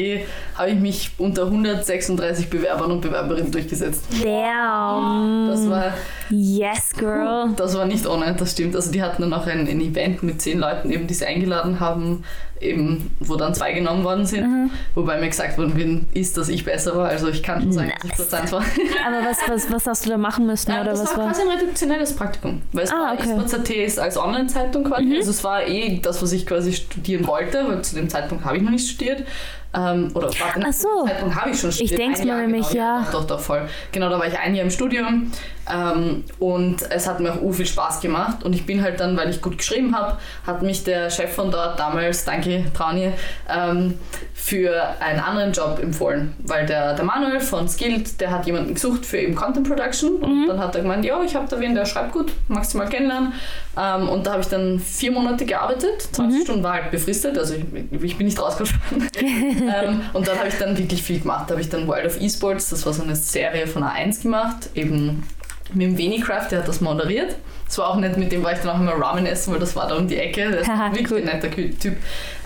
habe 0.57 0.71
ich 0.71 0.79
mich 0.79 1.11
unter 1.19 1.45
136 1.45 2.51
Bewerbern 2.51 2.91
und 2.91 3.01
Bewerberinnen 3.01 3.51
durchgesetzt. 3.51 4.05
Damn. 4.23 5.49
Das 5.49 5.69
war. 5.69 5.95
Yes, 6.31 6.91
girl. 6.97 7.51
Das 7.57 7.77
war 7.77 7.87
nicht 7.87 8.07
ohne, 8.07 8.35
das 8.35 8.53
stimmt. 8.53 8.77
Also 8.77 8.91
die 8.91 9.03
hatten 9.03 9.23
dann 9.23 9.33
auch 9.33 9.47
ein, 9.47 9.69
ein 9.69 9.81
Event 9.81 10.23
mit 10.23 10.41
zehn 10.41 10.59
Leuten, 10.59 10.91
eben, 10.91 11.07
die 11.07 11.15
sie 11.15 11.27
eingeladen 11.27 11.81
haben, 11.81 12.25
eben, 12.61 13.11
wo 13.21 13.37
dann 13.37 13.55
zwei 13.55 13.73
genommen 13.73 14.05
worden 14.05 14.27
sind. 14.27 14.47
Mhm. 14.47 14.71
Wobei 14.95 15.21
mir 15.21 15.29
gesagt 15.29 15.59
worden 15.59 16.09
ist, 16.15 16.37
dass 16.37 16.49
ich 16.49 16.65
besser 16.65 16.97
war. 16.97 17.09
Also 17.09 17.29
ich 17.29 17.43
kann 17.43 17.63
schon 17.63 17.73
sagen, 17.73 17.89
nice. 17.89 18.17
dass 18.17 18.33
ich 18.33 18.39
1 18.39 18.53
war. 18.53 18.61
Aber 19.07 19.29
was, 19.29 19.39
was, 19.49 19.73
was 19.73 19.87
hast 19.87 20.07
du 20.07 20.11
da 20.11 20.19
machen 20.19 20.47
müssen? 20.47 20.71
Ja, 20.71 20.83
oder 20.83 20.91
das 20.91 21.03
was 21.03 21.17
war 21.17 21.29
quasi 21.29 21.43
ein 21.43 21.49
redaktionelles 21.49 22.15
Praktikum. 22.15 22.63
Weil 22.73 22.85
es 22.85 22.93
ah, 22.93 22.95
war 22.95 23.15
okay. 23.15 23.91
als 23.99 24.17
Online-Zeitung 24.17 24.85
quasi. 24.85 25.05
Mhm. 25.05 25.17
Also 25.17 25.31
es 25.31 25.45
war 25.45 25.67
eh 25.67 25.99
das, 26.01 26.23
was 26.23 26.33
ich 26.33 26.47
quasi 26.47 26.73
studieren 26.73 27.27
wollte, 27.27 27.65
weil 27.69 27.83
zu 27.83 27.95
dem 27.95 28.09
Zeitpunkt 28.09 28.45
habe 28.45 28.57
ich 28.57 28.63
noch 28.63 28.71
nicht 28.71 28.89
studiert. 28.89 29.25
Ähm, 29.75 30.11
oder 30.15 30.29
warte, 30.29 30.65
Ach 30.67 30.73
so. 30.73 31.05
Zeitpunkt 31.07 31.37
habe 31.37 31.51
ich 31.51 31.61
schon 31.61 31.73
studiert. 31.73 31.93
Ich 31.93 31.97
denke 31.99 32.27
mal 32.27 32.47
nämlich, 32.47 32.69
genau, 32.71 32.83
ja. 32.83 33.07
Doch, 33.13 33.27
doch, 33.27 33.41
voll. 33.41 33.69
Genau, 33.93 34.09
da 34.09 34.19
war 34.19 34.27
ich 34.27 34.39
ein 34.39 34.55
Jahr 34.55 34.65
im 34.65 34.71
Studium 34.71 35.31
ähm, 35.73 36.25
und 36.39 36.91
es 36.91 37.07
hat 37.07 37.21
mir 37.21 37.33
auch 37.33 37.43
u 37.43 37.53
viel 37.53 37.67
Spaß 37.67 38.01
gemacht. 38.01 38.45
Und 38.45 38.55
ich 38.55 38.67
bin 38.67 38.83
halt 38.83 39.01
dann, 39.01 39.17
weil 39.17 39.31
ich 39.31 39.41
gut 39.41 39.59
geschrieben 39.59 39.97
habe, 39.97 40.19
hat 40.47 40.63
mich 40.63 40.85
der 40.85 41.11
Chef 41.11 41.33
von 41.33 41.51
dort 41.51 41.79
damals, 41.79 42.25
danke 42.25 42.65
Trauni, 42.75 43.13
ähm, 43.49 43.99
für 44.35 44.83
einen 45.01 45.21
anderen 45.21 45.53
Job 45.53 45.81
empfohlen. 45.83 46.35
Weil 46.39 46.67
der, 46.67 46.95
der 46.95 47.05
Manuel 47.05 47.41
von 47.41 47.69
Skilled, 47.69 48.21
der 48.21 48.31
hat 48.31 48.47
jemanden 48.47 48.75
gesucht 48.75 49.05
für 49.05 49.19
eben 49.19 49.35
Content 49.35 49.69
Production. 49.69 50.17
Und 50.17 50.45
mhm. 50.45 50.49
dann 50.49 50.61
hat 50.61 50.75
er 50.75 50.83
gemeint, 50.83 51.05
ja, 51.05 51.23
ich 51.23 51.35
habe 51.35 51.47
da 51.49 51.61
wen, 51.61 51.75
der 51.75 51.85
schreibt 51.85 52.13
gut, 52.13 52.33
magst 52.49 52.75
du 52.75 52.79
mal 52.79 52.89
kennenlernen. 52.89 53.33
Ähm, 53.77 54.09
und 54.09 54.27
da 54.27 54.33
habe 54.33 54.43
ich 54.43 54.49
dann 54.49 54.81
vier 54.81 55.13
Monate 55.13 55.45
gearbeitet. 55.45 56.09
20 56.13 56.39
mhm. 56.39 56.45
Stunden 56.45 56.63
war 56.63 56.75
halt 56.75 56.91
befristet, 56.91 57.39
also 57.39 57.55
ich, 57.55 58.03
ich 58.03 58.17
bin 58.17 58.27
nicht 58.27 58.41
rausgefahren. 58.41 59.09
ähm, 59.21 60.01
und 60.13 60.27
dann 60.27 60.39
habe 60.39 60.49
ich 60.49 60.59
dann 60.59 60.77
wirklich 60.79 61.03
viel 61.03 61.21
gemacht. 61.21 61.45
Da 61.49 61.53
habe 61.53 61.61
ich 61.61 61.69
dann 61.69 61.87
World 61.87 62.07
of 62.07 62.21
Esports, 62.21 62.71
das 62.71 62.87
war 62.87 62.93
so 62.93 63.03
eine 63.03 63.17
Serie 63.17 63.67
von 63.67 63.83
A1 63.83 64.23
gemacht, 64.23 64.71
eben 64.75 65.23
mit 65.75 65.87
dem 65.87 65.99
Venicraft, 65.99 66.49
der 66.51 66.61
hat 66.61 66.69
das 66.69 66.81
moderiert. 66.81 67.37
Das 67.67 67.79
war 67.79 67.89
auch 67.89 67.97
nett, 67.97 68.17
mit 68.17 68.33
dem 68.33 68.43
war 68.43 68.53
ich 68.53 68.61
dann 68.61 68.71
auch 68.71 68.81
immer 68.81 68.93
Ramen 68.93 69.27
essen, 69.27 69.53
weil 69.53 69.61
das 69.61 69.77
war 69.77 69.89
da 69.89 69.97
um 69.97 70.09
die 70.09 70.17
Ecke. 70.17 70.51
Der 70.51 70.61
ist 70.61 70.69
wirklich 70.69 71.11
cool. 71.11 71.19
ein 71.19 71.25
netter 71.25 71.51
Typ. 71.51 71.97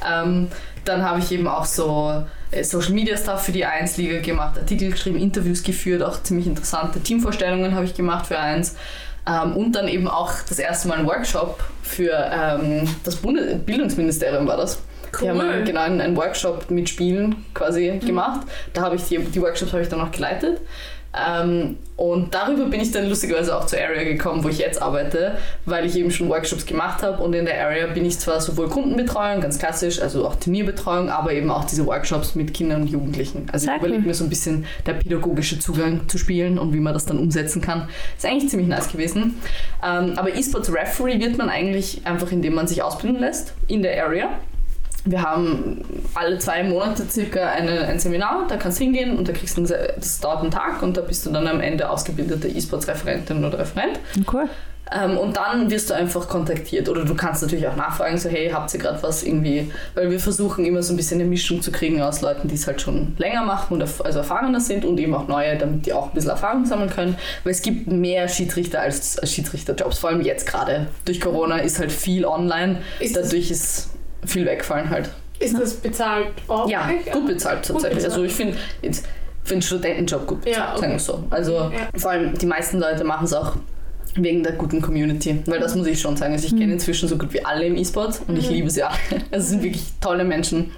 Ähm, 0.09 0.49
dann 0.85 1.03
habe 1.03 1.21
ich 1.21 1.31
eben 1.31 1.47
auch 1.47 1.65
so 1.65 2.25
äh, 2.51 2.65
Social 2.65 2.93
Media 2.93 3.17
Stuff 3.17 3.45
für 3.45 3.53
die 3.53 3.65
1-Liga 3.67 4.21
gemacht, 4.21 4.59
Artikel 4.59 4.91
geschrieben, 4.91 5.19
Interviews 5.19 5.63
geführt, 5.63 6.03
auch 6.03 6.23
ziemlich 6.23 6.47
interessante 6.47 7.01
Teamvorstellungen 7.01 7.75
habe 7.75 7.85
ich 7.85 7.95
gemacht 7.95 8.27
für 8.27 8.39
1. 8.39 8.75
Ähm, 9.27 9.57
und 9.57 9.73
dann 9.73 9.89
eben 9.89 10.09
auch 10.09 10.33
das 10.49 10.59
erste 10.59 10.89
Mal 10.89 10.99
einen 10.99 11.07
Workshop 11.07 11.63
für 11.83 12.13
ähm, 12.13 12.89
das 13.05 13.17
Bundesbildungsministerium 13.17 14.47
war 14.47 14.57
das. 14.57 14.83
Cool. 15.15 15.21
Die 15.21 15.29
haben 15.29 15.65
genau 15.65 15.81
einen, 15.81 16.01
einen 16.01 16.17
Workshop 16.17 16.71
mit 16.71 16.89
Spielen 16.89 17.45
quasi 17.55 17.93
mhm. 17.93 18.07
gemacht. 18.07 18.47
Da 18.73 18.83
habe 18.83 18.97
ich 18.97 19.05
die, 19.05 19.19
die 19.19 19.41
Workshops 19.41 19.73
habe 19.73 19.83
ich 19.83 19.89
dann 19.89 20.01
auch 20.01 20.11
geleitet. 20.11 20.61
Ähm, 21.15 21.77
und 21.97 22.35
darüber 22.35 22.65
bin 22.67 22.81
ich 22.81 22.91
dann 22.91 23.09
lustigerweise 23.09 23.57
auch 23.57 23.67
zur 23.67 23.79
Area 23.79 24.03
gekommen, 24.03 24.43
wo 24.43 24.49
ich 24.49 24.59
jetzt 24.59 24.81
arbeite, 24.81 25.37
weil 25.67 25.85
ich 25.85 25.97
eben 25.97 26.11
schon 26.11 26.29
Workshops 26.29 26.65
gemacht 26.65 27.03
habe. 27.03 27.23
Und 27.23 27.35
in 27.35 27.45
der 27.45 27.63
Area 27.65 27.87
bin 27.87 28.05
ich 28.05 28.19
zwar 28.19 28.41
sowohl 28.41 28.69
Kundenbetreuung, 28.69 29.41
ganz 29.41 29.59
klassisch, 29.59 30.01
also 30.01 30.27
auch 30.27 30.37
Turnierbetreuung, 30.37 31.11
aber 31.11 31.33
eben 31.33 31.51
auch 31.51 31.65
diese 31.65 31.87
Workshops 31.87 32.35
mit 32.35 32.55
Kindern 32.55 32.83
und 32.83 32.89
Jugendlichen. 32.89 33.47
Also 33.53 33.67
Sehr 33.67 33.77
ich 33.77 33.83
überlege 33.83 34.07
mir 34.07 34.15
so 34.15 34.25
ein 34.25 34.31
bisschen 34.31 34.65
der 34.87 34.95
pädagogische 34.95 35.59
Zugang 35.59 36.09
zu 36.09 36.17
Spielen 36.17 36.59
und 36.59 36.73
wie 36.73 36.81
man 36.81 36.95
das 36.95 37.05
dann 37.05 37.19
umsetzen 37.19 37.61
kann. 37.61 37.89
Ist 38.17 38.25
eigentlich 38.25 38.49
ziemlich 38.49 38.69
nice 38.69 38.91
gewesen. 38.91 39.41
Ähm, 39.85 40.15
aber 40.17 40.35
E-Sports 40.35 40.73
Referee 40.73 41.21
wird 41.21 41.37
man 41.37 41.51
eigentlich 41.51 42.07
einfach, 42.07 42.33
indem 42.33 42.55
man 42.55 42.67
sich 42.67 42.83
ausbilden 42.83 43.21
lässt 43.21 43.53
in 43.69 43.83
der 43.83 44.03
Area. 44.05 44.31
Wir 45.05 45.23
haben 45.23 45.81
alle 46.15 46.39
zwei 46.39 46.63
Monate 46.63 47.05
circa 47.11 47.49
eine, 47.49 47.81
ein 47.87 47.99
Seminar, 47.99 48.47
da 48.49 48.57
kannst 48.57 48.79
du 48.79 48.85
hingehen 48.85 49.17
und 49.19 49.27
da 49.29 49.33
kriegst 49.33 49.57
du, 49.57 49.63
ein, 49.63 49.67
Se- 49.67 49.95
das 49.97 50.21
dauert 50.21 50.43
einen 50.43 50.51
Tag 50.51 50.83
und 50.83 50.97
da 50.97 51.01
bist 51.01 51.27
du 51.27 51.31
dann 51.31 51.47
am 51.49 51.61
Ende 51.61 51.91
ausgebildete 51.91 52.49
E-Sports-Referentin 52.49 53.45
oder 53.45 53.59
Referent. 53.59 53.99
Cool. 54.33 54.49
Ähm, 54.95 55.17
und 55.17 55.37
dann 55.39 55.71
wirst 55.71 55.89
du 55.91 55.95
einfach 55.95 56.29
kontaktiert 56.29 56.89
oder 56.89 57.05
du 57.05 57.15
kannst 57.15 57.41
natürlich 57.43 57.67
auch 57.67 57.77
nachfragen, 57.77 58.19
so 58.19 58.29
hey, 58.29 58.51
habt 58.51 58.75
ihr 58.75 58.81
gerade 58.81 59.03
was 59.03 59.23
irgendwie, 59.23 59.73
weil 59.95 60.11
wir 60.11 60.21
versuchen 60.21 60.65
immer 60.67 60.83
so 60.83 60.93
ein 60.93 60.97
bisschen 60.97 61.19
eine 61.21 61.29
Mischung 61.29 61.63
zu 61.63 61.73
kriegen 61.73 62.03
aus 62.03 62.21
Leuten, 62.21 62.47
die 62.49 62.57
es 62.57 62.67
halt 62.67 62.81
schon 62.83 63.15
länger 63.17 63.43
machen 63.45 63.73
und 63.75 63.83
erf- 63.83 64.03
also 64.03 64.19
erfahrener 64.19 64.61
sind 64.61 64.85
und 64.85 64.99
eben 65.01 65.15
auch 65.15 65.29
neue, 65.29 65.57
damit 65.57 65.87
die 65.87 65.95
auch 65.95 66.09
ein 66.09 66.15
bisschen 66.15 66.31
Erfahrung 66.31 66.67
sammeln 66.67 66.91
können, 66.91 67.17
weil 67.43 67.53
es 67.53 67.63
gibt 67.63 67.87
mehr 67.87 68.29
Schiedsrichter 68.29 68.81
als, 68.83 69.19
als 69.19 69.33
Schiedsrichterjobs, 69.33 69.99
vor 69.99 70.11
allem 70.11 70.21
jetzt 70.21 70.47
gerade. 70.47 70.89
Durch 71.07 71.21
Corona 71.21 71.59
ist 71.59 71.79
halt 71.79 71.91
viel 71.91 72.27
online, 72.27 72.83
Ist 73.01 73.17
dadurch 73.17 73.51
ist 73.51 73.89
viel 74.25 74.47
wegfallen 74.47 74.89
halt. 74.91 75.11
Ist 75.39 75.59
das 75.59 75.75
bezahlt 75.75 76.29
auch? 76.49 76.69
Ja, 76.69 76.89
gut 77.13 77.27
bezahlt 77.27 77.65
tatsächlich. 77.65 77.95
bezahlt. 77.97 78.05
Also 78.13 78.25
ich 78.25 78.33
finde 78.33 78.57
jetzt 78.83 79.07
für 79.45 79.55
einen 79.55 79.63
Studentenjob 79.63 80.27
gut 80.27 80.43
bezahlt, 80.43 80.57
Ja, 80.57 80.73
okay. 80.73 80.81
sagen 80.81 80.93
wir 80.93 80.99
so. 81.01 81.25
Also 81.31 81.53
Ja. 81.55 81.71
vor 81.99 82.11
allem 82.13 82.39
die 82.39 82.47
meisten 82.47 82.79
Leute 82.79 83.03
machen 83.05 83.25
es 83.25 83.33
auch 83.33 83.57
wegen 84.15 84.43
der 84.43 84.53
guten 84.53 84.81
Community, 84.83 85.43
weil 85.47 85.59
das 85.59 85.75
muss 85.75 85.87
ich 85.87 86.01
schon 86.01 86.17
sagen. 86.17 86.33
Also 86.35 86.47
ich 86.47 86.57
kenne 86.57 86.75
inzwischen 86.75 87.09
so 87.09 87.17
gut 87.17 87.33
wie 87.33 87.45
alle 87.45 87.65
im 87.65 87.77
E-Sport 87.77 88.21
und 88.29 88.37
ich 88.37 88.49
liebe 88.51 88.71
sie 88.71 88.83
alle. 88.83 88.95
Also 89.33 89.45
es 89.45 89.49
sind 89.49 89.63
wirklich 89.63 89.85
tolle 90.01 90.23
Menschen. 90.25 90.71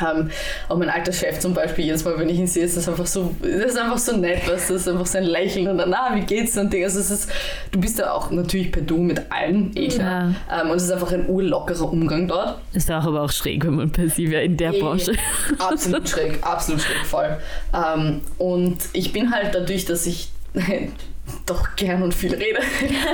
Ähm, 0.00 0.30
auch 0.68 0.76
mein 0.76 0.88
alter 0.88 1.12
Chef 1.12 1.38
zum 1.38 1.54
Beispiel, 1.54 1.84
jedes 1.84 2.04
Mal, 2.04 2.18
wenn 2.18 2.28
ich 2.28 2.38
ihn 2.38 2.46
sehe, 2.46 2.64
ist 2.64 2.76
das 2.76 2.88
einfach 2.88 3.06
so, 3.06 3.34
das 3.40 3.72
ist 3.72 3.78
einfach 3.78 3.98
so 3.98 4.16
nett, 4.16 4.42
du, 4.46 4.50
das 4.50 4.68
ist 4.70 4.88
einfach 4.88 5.06
sein 5.06 5.24
Lächeln 5.24 5.68
und 5.68 5.78
dann, 5.78 5.94
ah, 5.94 6.10
wie 6.14 6.22
geht's 6.22 6.56
und 6.58 6.72
Ding. 6.72 6.84
Also 6.84 7.00
es 7.00 7.10
ist, 7.10 7.30
du 7.70 7.80
bist 7.80 7.98
ja 7.98 8.12
auch 8.12 8.30
natürlich 8.30 8.72
per 8.72 8.82
Du 8.82 8.98
mit 8.98 9.20
allen, 9.30 9.70
eh 9.76 9.88
klar. 9.88 10.34
Ähm, 10.50 10.70
und 10.70 10.76
es 10.76 10.84
ist 10.84 10.90
einfach 10.90 11.12
ein 11.12 11.28
urlockerer 11.28 11.92
Umgang 11.92 12.26
dort. 12.28 12.58
Ist 12.72 12.90
auch 12.90 13.04
aber 13.04 13.22
auch 13.22 13.30
schräg, 13.32 13.64
wenn 13.64 13.74
man 13.76 13.90
passiv 13.90 14.30
wäre 14.30 14.44
in 14.44 14.56
der 14.56 14.74
Eh, 14.74 14.80
Branche. 14.80 15.12
Absolut 15.58 16.08
schräg, 16.08 16.38
absolut 16.42 16.80
schräg, 16.80 17.04
voll. 17.06 17.36
Ähm, 17.72 18.20
und 18.38 18.78
ich 18.92 19.12
bin 19.12 19.32
halt 19.32 19.54
dadurch, 19.54 19.84
dass 19.84 20.06
ich 20.06 20.30
doch 21.46 21.76
gern 21.76 22.02
und 22.02 22.14
viel 22.14 22.34
rede, 22.34 22.60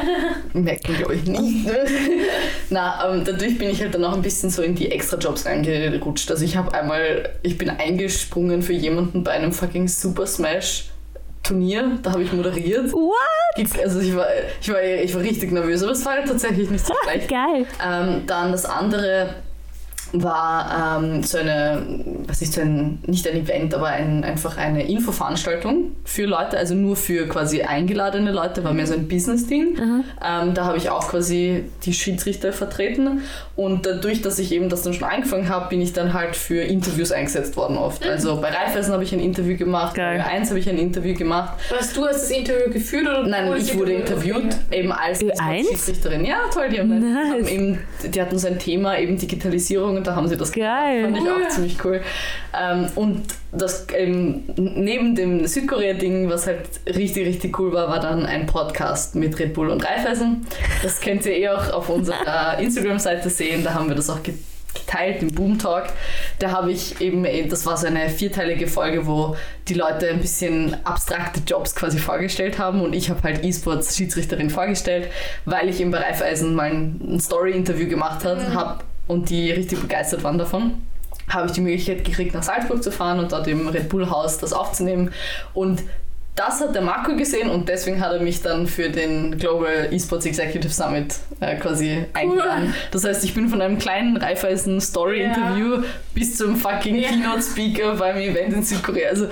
merkt 0.53 0.89
man 0.89 0.99
glaube 0.99 1.15
ich 1.15 1.25
nicht. 1.25 1.67
Ne? 1.67 1.87
Na, 2.71 3.13
ähm, 3.13 3.23
dadurch 3.25 3.59
bin 3.59 3.71
ich 3.71 3.81
halt 3.81 3.95
dann 3.95 4.05
auch 4.05 4.15
ein 4.15 4.23
bisschen 4.23 4.51
so 4.51 4.63
in 4.63 4.75
die 4.75 4.91
Extra-Jobs 4.91 5.47
reingerutscht. 5.47 6.31
Also 6.31 6.45
ich 6.45 6.57
habe 6.57 6.73
einmal, 6.75 7.31
ich 7.43 7.59
bin 7.59 7.71
eingesprungen 7.71 8.63
für 8.63 8.73
jemanden 8.73 9.25
bei 9.25 9.33
einem 9.33 9.53
fucking 9.53 9.89
Super 9.89 10.27
Smash 10.27 10.91
Turnier, 11.43 11.99
da 12.03 12.13
habe 12.13 12.23
ich 12.23 12.33
moderiert. 12.33 12.93
What? 12.93 13.81
Also 13.83 14.01
ich 14.01 14.15
war, 14.15 14.27
ich 14.61 14.69
war, 14.71 14.83
ich 14.83 15.15
war 15.15 15.23
richtig 15.23 15.53
nervös, 15.53 15.83
aber 15.83 15.93
es 15.93 16.05
war 16.05 16.25
tatsächlich 16.25 16.71
nicht 16.71 16.87
so 16.87 16.93
leicht. 17.07 17.29
Geil. 17.29 17.67
Ähm, 17.85 18.23
dann 18.27 18.53
das 18.53 18.67
andere 18.67 19.35
war 20.13 20.99
ähm, 21.03 21.23
so 21.23 21.39
eine, 21.39 21.83
was 22.27 22.43
ist 22.43 22.55
so 22.55 22.61
ein, 22.61 22.99
nicht 23.07 23.29
ein 23.29 23.37
Event, 23.37 23.75
aber 23.75 23.87
ein, 23.87 24.25
einfach 24.25 24.57
eine 24.57 24.89
Infoveranstaltung 24.89 25.93
für 26.05 26.25
Leute, 26.27 26.59
also 26.59 26.75
nur 26.75 26.97
für 26.97 27.29
quasi 27.29 27.63
eingeladene 27.63 28.33
Leute, 28.33 28.65
war 28.65 28.73
mehr 28.73 28.87
so 28.87 28.95
ein 28.95 29.09
Business-Ding. 29.09 29.77
Ähm, 29.79 30.55
da 30.55 30.65
habe 30.65 30.79
ich 30.79 30.91
auch 30.91 31.09
quasi 31.09 31.65
die 31.85 31.93
Schiedsrichter 31.93 32.53
vertreten 32.53 33.23
und 33.57 33.87
dadurch, 33.87 34.23
dass 34.23 34.39
ich 34.39 34.53
eben 34.53 34.69
das 34.69 34.83
dann 34.83 34.95
schon 34.95 35.09
angefangen 35.09 35.49
habe, 35.49 35.69
bin 35.69 35.81
ich 35.81 35.93
dann 35.93 36.13
halt 36.13 36.35
für 36.35 36.63
Interviews 36.63 37.13
eingesetzt 37.13 37.57
worden 37.57 37.77
oft. 37.77 38.05
Also 38.07 38.41
bei 38.41 38.49
Raiffeisen 38.49 38.93
habe 38.93 39.05
ich 39.05 39.13
ein 39.13 39.21
Interview 39.21 39.57
gemacht, 39.57 39.95
Geil. 39.95 40.19
bei 40.19 40.25
1 40.25 40.49
habe 40.51 40.59
ich 40.59 40.69
ein 40.69 40.79
Interview 40.79 41.15
gemacht. 41.15 41.59
Was, 41.71 41.93
du 41.93 42.05
hast 42.07 42.23
das 42.23 42.31
Interview 42.31 42.73
geführt 42.73 43.07
oder 43.07 43.27
Nein, 43.27 43.53
ich 43.57 43.77
wurde 43.77 43.93
interviewt, 43.93 44.57
eben 44.73 44.93
als 44.93 45.21
Ö1? 45.21 45.69
Schiedsrichterin. 45.69 46.25
Ja, 46.25 46.39
toll, 46.53 46.69
die 46.71 46.81
haben, 46.81 46.89
Nice. 46.99 47.31
haben 47.33 47.47
eben, 47.47 47.79
die 48.13 48.21
hatten 48.21 48.39
so 48.39 48.49
ein 48.49 48.59
Thema, 48.59 48.99
eben 48.99 49.17
Digitalisierung 49.17 50.00
und 50.01 50.07
da 50.07 50.17
haben 50.17 50.27
sie 50.29 50.37
das 50.37 50.51
Geil. 50.53 51.05
Fand 51.05 51.17
ich 51.19 51.23
auch 51.31 51.49
ziemlich 51.49 51.85
cool. 51.85 52.01
Ähm, 52.59 52.87
und 52.95 53.23
das 53.53 53.87
ähm, 53.97 54.45
neben 54.57 55.15
dem 55.15 55.47
Südkorea-Ding, 55.47 56.29
was 56.31 56.47
halt 56.47 56.69
richtig, 56.87 57.27
richtig 57.27 57.59
cool 57.59 57.73
war, 57.73 57.89
war 57.89 58.01
dann 58.01 58.25
ein 58.25 58.47
Podcast 58.47 59.15
mit 59.15 59.39
Red 59.39 59.55
Bull 59.55 59.71
und 59.71 59.85
Raiffeisen. 59.85 60.47
Das 60.83 61.01
könnt 61.01 61.27
ihr 61.27 61.37
eh 61.37 61.49
auch 61.51 61.71
auf 61.73 61.89
unserer 61.91 62.59
Instagram-Seite 62.61 63.29
sehen. 63.31 63.63
Da 63.63 63.75
haben 63.75 63.89
wir 63.89 63.95
das 63.97 64.09
auch 64.09 64.23
ge- 64.23 64.35
geteilt 64.73 65.21
im 65.21 65.33
Boom 65.35 65.59
Talk. 65.59 65.87
Da 66.39 66.53
habe 66.53 66.71
ich 66.73 67.01
eben, 67.01 67.25
eh, 67.25 67.47
das 67.49 67.67
war 67.67 67.77
so 67.77 67.89
eine 67.89 68.09
vierteilige 68.09 68.69
Folge, 68.69 69.07
wo 69.07 69.37
die 69.69 69.75
Leute 69.75 70.09
ein 70.09 70.21
bisschen 70.21 70.77
abstrakte 70.85 71.41
Jobs 71.47 71.75
quasi 71.75 71.99
vorgestellt 71.99 72.59
haben 72.59 72.81
und 72.81 72.95
ich 72.95 73.11
habe 73.11 73.21
halt 73.25 73.45
E-Sports-Schiedsrichterin 73.45 74.49
vorgestellt, 74.49 75.09
weil 75.45 75.69
ich 75.69 75.81
eben 75.81 75.91
bei 75.91 75.99
Raiffeisen 75.99 76.55
mal 76.55 76.71
ein 76.71 77.19
Story-Interview 77.21 77.89
gemacht 77.89 78.25
habe 78.25 78.55
hab 78.55 78.85
und 79.11 79.29
die 79.29 79.51
richtig 79.51 79.81
begeistert 79.81 80.23
waren 80.25 80.39
davon 80.39 80.83
habe 81.29 81.47
ich 81.47 81.53
die 81.53 81.61
Möglichkeit 81.61 82.05
gekriegt, 82.05 82.35
nach 82.35 82.43
Salzburg 82.43 82.83
zu 82.83 82.91
fahren 82.91 83.21
und 83.21 83.31
dort 83.31 83.47
im 83.47 83.69
Red 83.69 83.89
Bull 83.89 84.11
Haus 84.11 84.39
das 84.39 84.53
aufzunehmen. 84.53 85.13
Und 85.55 85.81
das 86.35 86.61
hat 86.61 86.75
der 86.75 86.83
Marco 86.83 87.15
gesehen 87.17 87.51
und 87.51 87.69
deswegen 87.69 88.01
hat 88.01 88.13
er 88.13 88.21
mich 88.21 88.41
dann 88.41 88.67
für 88.67 88.89
den 88.89 89.37
Global 89.39 89.89
Esports 89.93 90.27
Executive 90.27 90.73
Summit 90.73 91.17
äh, 91.41 91.57
quasi 91.57 92.05
eingeladen. 92.15 92.75
Das 92.93 93.05
heißt, 93.05 93.25
ich 93.25 93.35
bin 93.35 93.49
von 93.49 93.61
einem 93.61 93.79
kleinen 93.79 94.17
Raiffeisen 94.17 94.81
Story 94.81 95.23
Interview 95.23 95.83
bis 96.15 96.37
zum 96.37 96.57
fucking 96.57 96.97
Ja. 96.97 97.11
Keynote 97.11 97.43
Speaker 97.43 97.95
beim 97.97 98.17
Event 98.17 98.55
in 98.55 98.63
Südkorea. 98.63 99.11
Also 99.11 99.27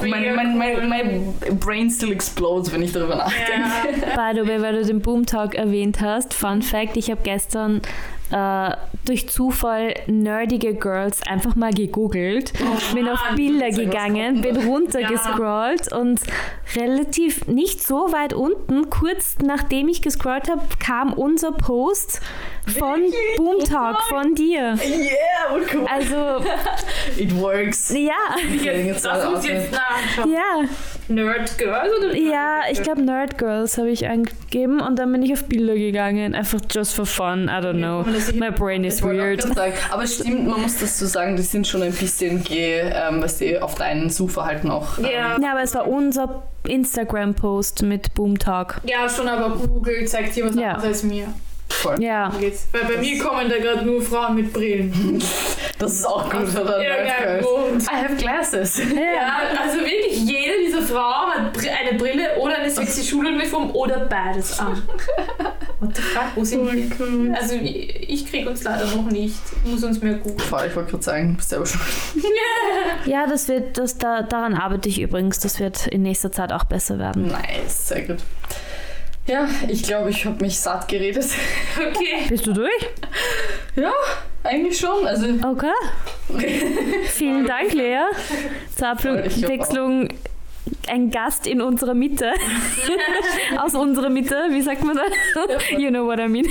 mein, 0.00 0.34
mein, 0.34 0.58
mein, 0.58 0.88
mein 0.88 1.34
Brain 1.60 1.90
still 1.90 2.10
explodes, 2.10 2.72
wenn 2.72 2.82
ich 2.82 2.92
darüber 2.92 3.14
nachdenke. 3.14 3.68
Ja. 4.02 4.32
By 4.32 4.40
the 4.40 4.48
way, 4.48 4.60
weil 4.60 4.80
du 4.80 4.84
den 4.84 5.00
Boom 5.00 5.26
Talk 5.26 5.54
erwähnt 5.54 6.00
hast, 6.00 6.34
Fun 6.34 6.62
Fact, 6.62 6.96
ich 6.96 7.08
habe 7.10 7.20
gestern 7.22 7.82
äh, 8.30 8.70
durch 9.04 9.28
Zufall 9.28 9.94
nerdige 10.06 10.74
Girls 10.74 11.22
einfach 11.26 11.56
mal 11.56 11.72
gegoogelt, 11.72 12.52
bin 12.94 13.08
auf 13.08 13.20
Bilder 13.34 13.68
ja 13.68 13.76
gegangen, 13.76 14.40
bin 14.40 14.56
runtergescrollt 14.56 15.92
und 15.92 16.20
relativ 16.76 17.46
nicht 17.46 17.82
so 17.82 18.12
weit 18.12 18.32
unten, 18.32 18.90
kurz 18.90 19.36
nachdem 19.42 19.88
ich 19.88 20.02
gescrollt 20.02 20.48
habe, 20.48 20.62
kam 20.78 21.12
unser 21.12 21.52
Post 21.52 22.20
von 22.78 23.00
Wirklich? 23.00 23.14
Boom 23.36 23.64
Talk 23.64 24.00
von 24.02 24.34
dir. 24.34 24.78
Yeah, 24.80 25.54
und 25.54 25.74
cool. 25.74 25.86
Also, 25.90 26.44
It 27.16 27.36
works. 27.40 27.90
ja, 27.90 28.12
Jetzt, 28.62 29.04
das 29.04 29.28
muss 29.28 29.44
ich 29.44 29.50
jetzt 29.50 29.72
nachschauen. 29.72 30.32
ja, 30.32 30.64
Nerd 31.10 31.58
Girls 31.58 31.88
oder 31.98 32.14
ja, 32.16 32.60
ich 32.70 32.82
glaube 32.82 33.02
Nerd 33.02 33.36
Girls 33.36 33.76
habe 33.78 33.90
ich 33.90 34.06
eingegeben 34.06 34.80
und 34.80 34.98
dann 34.98 35.10
bin 35.12 35.22
ich 35.22 35.32
auf 35.32 35.44
Bilder 35.44 35.74
gegangen, 35.74 36.34
einfach 36.34 36.60
just 36.70 36.94
for 36.94 37.04
fun, 37.04 37.44
I 37.48 37.62
don't 37.62 37.78
know. 37.78 38.02
das 38.10 38.32
My 38.32 38.50
brain 38.50 38.84
is 38.84 39.02
weird. 39.02 39.44
aber 39.90 40.06
stimmt, 40.06 40.46
man 40.46 40.62
muss 40.62 40.78
dazu 40.78 41.06
sagen, 41.06 41.36
die 41.36 41.42
sind 41.42 41.66
schon 41.66 41.82
ein 41.82 41.92
bisschen 41.92 42.42
ge, 42.44 42.80
ähm, 42.94 43.22
was 43.22 43.38
die 43.38 43.58
auf 43.58 43.74
dein 43.74 44.08
Suchverhalten 44.08 44.70
auch. 44.70 44.98
Ähm, 44.98 45.04
Ja. 45.04 45.36
Ja, 45.40 45.50
aber 45.52 45.62
es 45.62 45.74
war 45.74 45.86
unser 45.88 46.42
Instagram-Post 46.66 47.82
mit 47.82 48.14
Boom 48.14 48.38
Talk. 48.38 48.80
Ja, 48.84 49.08
schon, 49.08 49.28
aber 49.28 49.56
Google 49.56 50.06
zeigt 50.06 50.36
dir 50.36 50.46
was 50.46 50.54
Ja. 50.54 50.68
anderes 50.74 50.84
als 50.86 51.02
mir. 51.02 51.26
voll. 51.68 52.02
Ja. 52.02 52.32
Weil 52.72 52.84
bei 52.94 53.00
mir 53.00 53.18
kommen 53.22 53.48
da 53.48 53.58
gerade 53.58 53.84
nur 53.86 54.02
Frauen 54.02 54.34
mit 54.36 54.52
Brillen. 54.52 55.22
Das 55.80 55.94
ist 55.94 56.04
auch 56.06 56.28
gut, 56.28 56.54
oder? 56.60 56.82
Ja. 56.82 57.40
Grund. 57.40 57.82
I 57.84 58.04
have 58.04 58.14
glasses. 58.16 58.78
Ja, 58.78 59.40
also 59.62 59.78
wirklich 59.78 60.18
jede 60.18 60.58
dieser 60.66 60.82
Frauen 60.82 61.32
hat 61.32 61.56
eine 61.56 61.96
Brille 61.98 62.36
oder 62.38 62.58
eine 62.58 62.70
sexy 62.70 63.02
Schuluniform 63.02 63.70
oder 63.70 64.00
beides 64.00 64.58
an. 64.58 64.82
What 65.80 65.96
the 65.96 66.02
fuck, 66.02 66.24
wo 66.34 66.44
sind 66.44 66.70
die? 66.70 67.32
Also 67.34 67.54
ich, 67.54 68.26
krieg 68.26 68.46
uns 68.46 68.62
leider 68.62 68.84
noch 68.94 69.10
nicht. 69.10 69.38
Muss 69.64 69.82
uns 69.82 70.02
mehr 70.02 70.14
googeln. 70.14 70.38
Voll, 70.38 70.66
ich 70.68 70.76
wollte 70.76 70.90
gerade 70.90 71.02
sagen, 71.02 71.36
bist 71.36 71.48
selber 71.48 71.64
schon. 71.64 71.80
Ja, 73.06 73.26
das 73.26 73.48
wird, 73.48 73.78
das, 73.78 73.96
da, 73.96 74.20
daran 74.20 74.52
arbeite 74.52 74.90
ich 74.90 75.00
übrigens. 75.00 75.38
Das 75.38 75.60
wird 75.60 75.86
in 75.86 76.02
nächster 76.02 76.30
Zeit 76.30 76.52
auch 76.52 76.64
besser 76.64 76.98
werden. 76.98 77.28
Nice, 77.28 77.88
sehr 77.88 78.02
gut. 78.02 78.18
Ja, 79.26 79.48
ich 79.68 79.82
glaube, 79.82 80.10
ich 80.10 80.26
habe 80.26 80.44
mich 80.44 80.60
satt 80.60 80.88
geredet. 80.88 81.24
Okay. 81.76 82.26
Bist 82.28 82.46
du 82.46 82.52
durch? 82.52 82.88
Ja, 83.76 83.92
eigentlich 84.42 84.78
schon. 84.78 85.06
Also, 85.06 85.26
Okay. 85.42 85.72
Vielen 87.06 87.46
Dank, 87.46 87.72
Lea. 87.74 88.00
Zur 88.76 88.88
Abwechslung 88.88 90.08
ein 90.88 91.10
Gast 91.10 91.46
in 91.46 91.60
unserer 91.60 91.94
Mitte. 91.94 92.32
Aus 93.58 93.74
unserer 93.74 94.10
Mitte, 94.10 94.36
wie 94.50 94.62
sagt 94.62 94.84
man 94.84 94.96
das? 94.96 95.62
You 95.78 95.90
know 95.90 96.06
what 96.06 96.18
I 96.18 96.28
mean. 96.28 96.46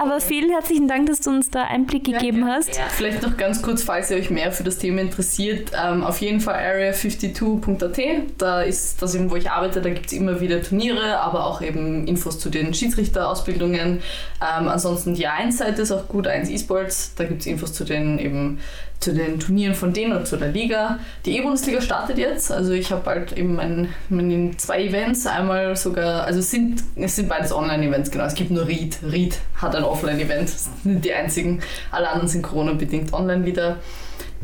Aber 0.00 0.20
vielen 0.20 0.50
herzlichen 0.50 0.88
Dank, 0.88 1.06
dass 1.06 1.20
du 1.20 1.30
uns 1.30 1.50
da 1.50 1.64
Einblick 1.64 2.04
gegeben 2.04 2.46
hast. 2.46 2.80
Vielleicht 2.96 3.22
noch 3.22 3.36
ganz 3.36 3.62
kurz, 3.62 3.82
falls 3.82 4.10
ihr 4.10 4.16
euch 4.16 4.30
mehr 4.30 4.52
für 4.52 4.64
das 4.64 4.78
Thema 4.78 5.00
interessiert, 5.00 5.72
ähm, 5.80 6.04
auf 6.04 6.20
jeden 6.20 6.40
Fall 6.40 6.54
area52.at. 6.54 8.00
Da 8.38 8.62
ist 8.62 9.02
das 9.02 9.14
eben, 9.14 9.30
wo 9.30 9.36
ich 9.36 9.50
arbeite, 9.50 9.80
da 9.80 9.90
gibt 9.90 10.06
es 10.06 10.12
immer 10.12 10.40
wieder 10.40 10.62
Turniere, 10.62 11.20
aber 11.20 11.46
auch 11.46 11.62
eben 11.62 12.06
Infos 12.06 12.38
zu 12.38 12.50
den 12.50 12.74
Schiedsrichterausbildungen. 12.74 14.00
Ähm, 14.40 14.68
ansonsten 14.68 15.14
die 15.14 15.28
1-Seite 15.28 15.82
ist 15.82 15.92
auch 15.92 16.08
gut, 16.08 16.26
1 16.26 16.50
eSports, 16.50 17.14
da 17.16 17.24
gibt 17.24 17.40
es 17.40 17.46
Infos 17.46 17.72
zu 17.72 17.84
den 17.84 18.18
eben 18.18 18.58
zu 19.04 19.12
den 19.12 19.38
Turnieren 19.38 19.74
von 19.74 19.92
denen 19.92 20.16
und 20.16 20.26
zu 20.26 20.36
der 20.36 20.48
Liga. 20.48 20.98
Die 21.26 21.36
E-Bundesliga 21.36 21.80
startet 21.82 22.16
jetzt, 22.18 22.50
also 22.50 22.72
ich 22.72 22.90
habe 22.94 23.10
halt 23.10 23.32
eben 23.32 23.56
mein, 23.56 23.88
meine 24.08 24.56
zwei 24.56 24.84
Events, 24.84 25.26
einmal 25.26 25.76
sogar, 25.76 26.24
also 26.24 26.40
es 26.40 26.50
sind, 26.50 26.82
es 26.96 27.16
sind 27.16 27.28
beides 27.28 27.52
Online-Events, 27.52 28.10
genau, 28.10 28.24
es 28.24 28.34
gibt 28.34 28.50
nur 28.50 28.66
Ried. 28.66 28.98
Ried 29.02 29.38
hat 29.56 29.74
ein 29.74 29.84
Offline-Event, 29.84 30.48
das 30.48 30.68
sind 30.82 31.04
die 31.04 31.12
einzigen, 31.12 31.60
alle 31.90 32.08
anderen 32.08 32.28
sind 32.28 32.42
Corona-bedingt 32.42 33.12
online 33.12 33.44
wieder. 33.44 33.76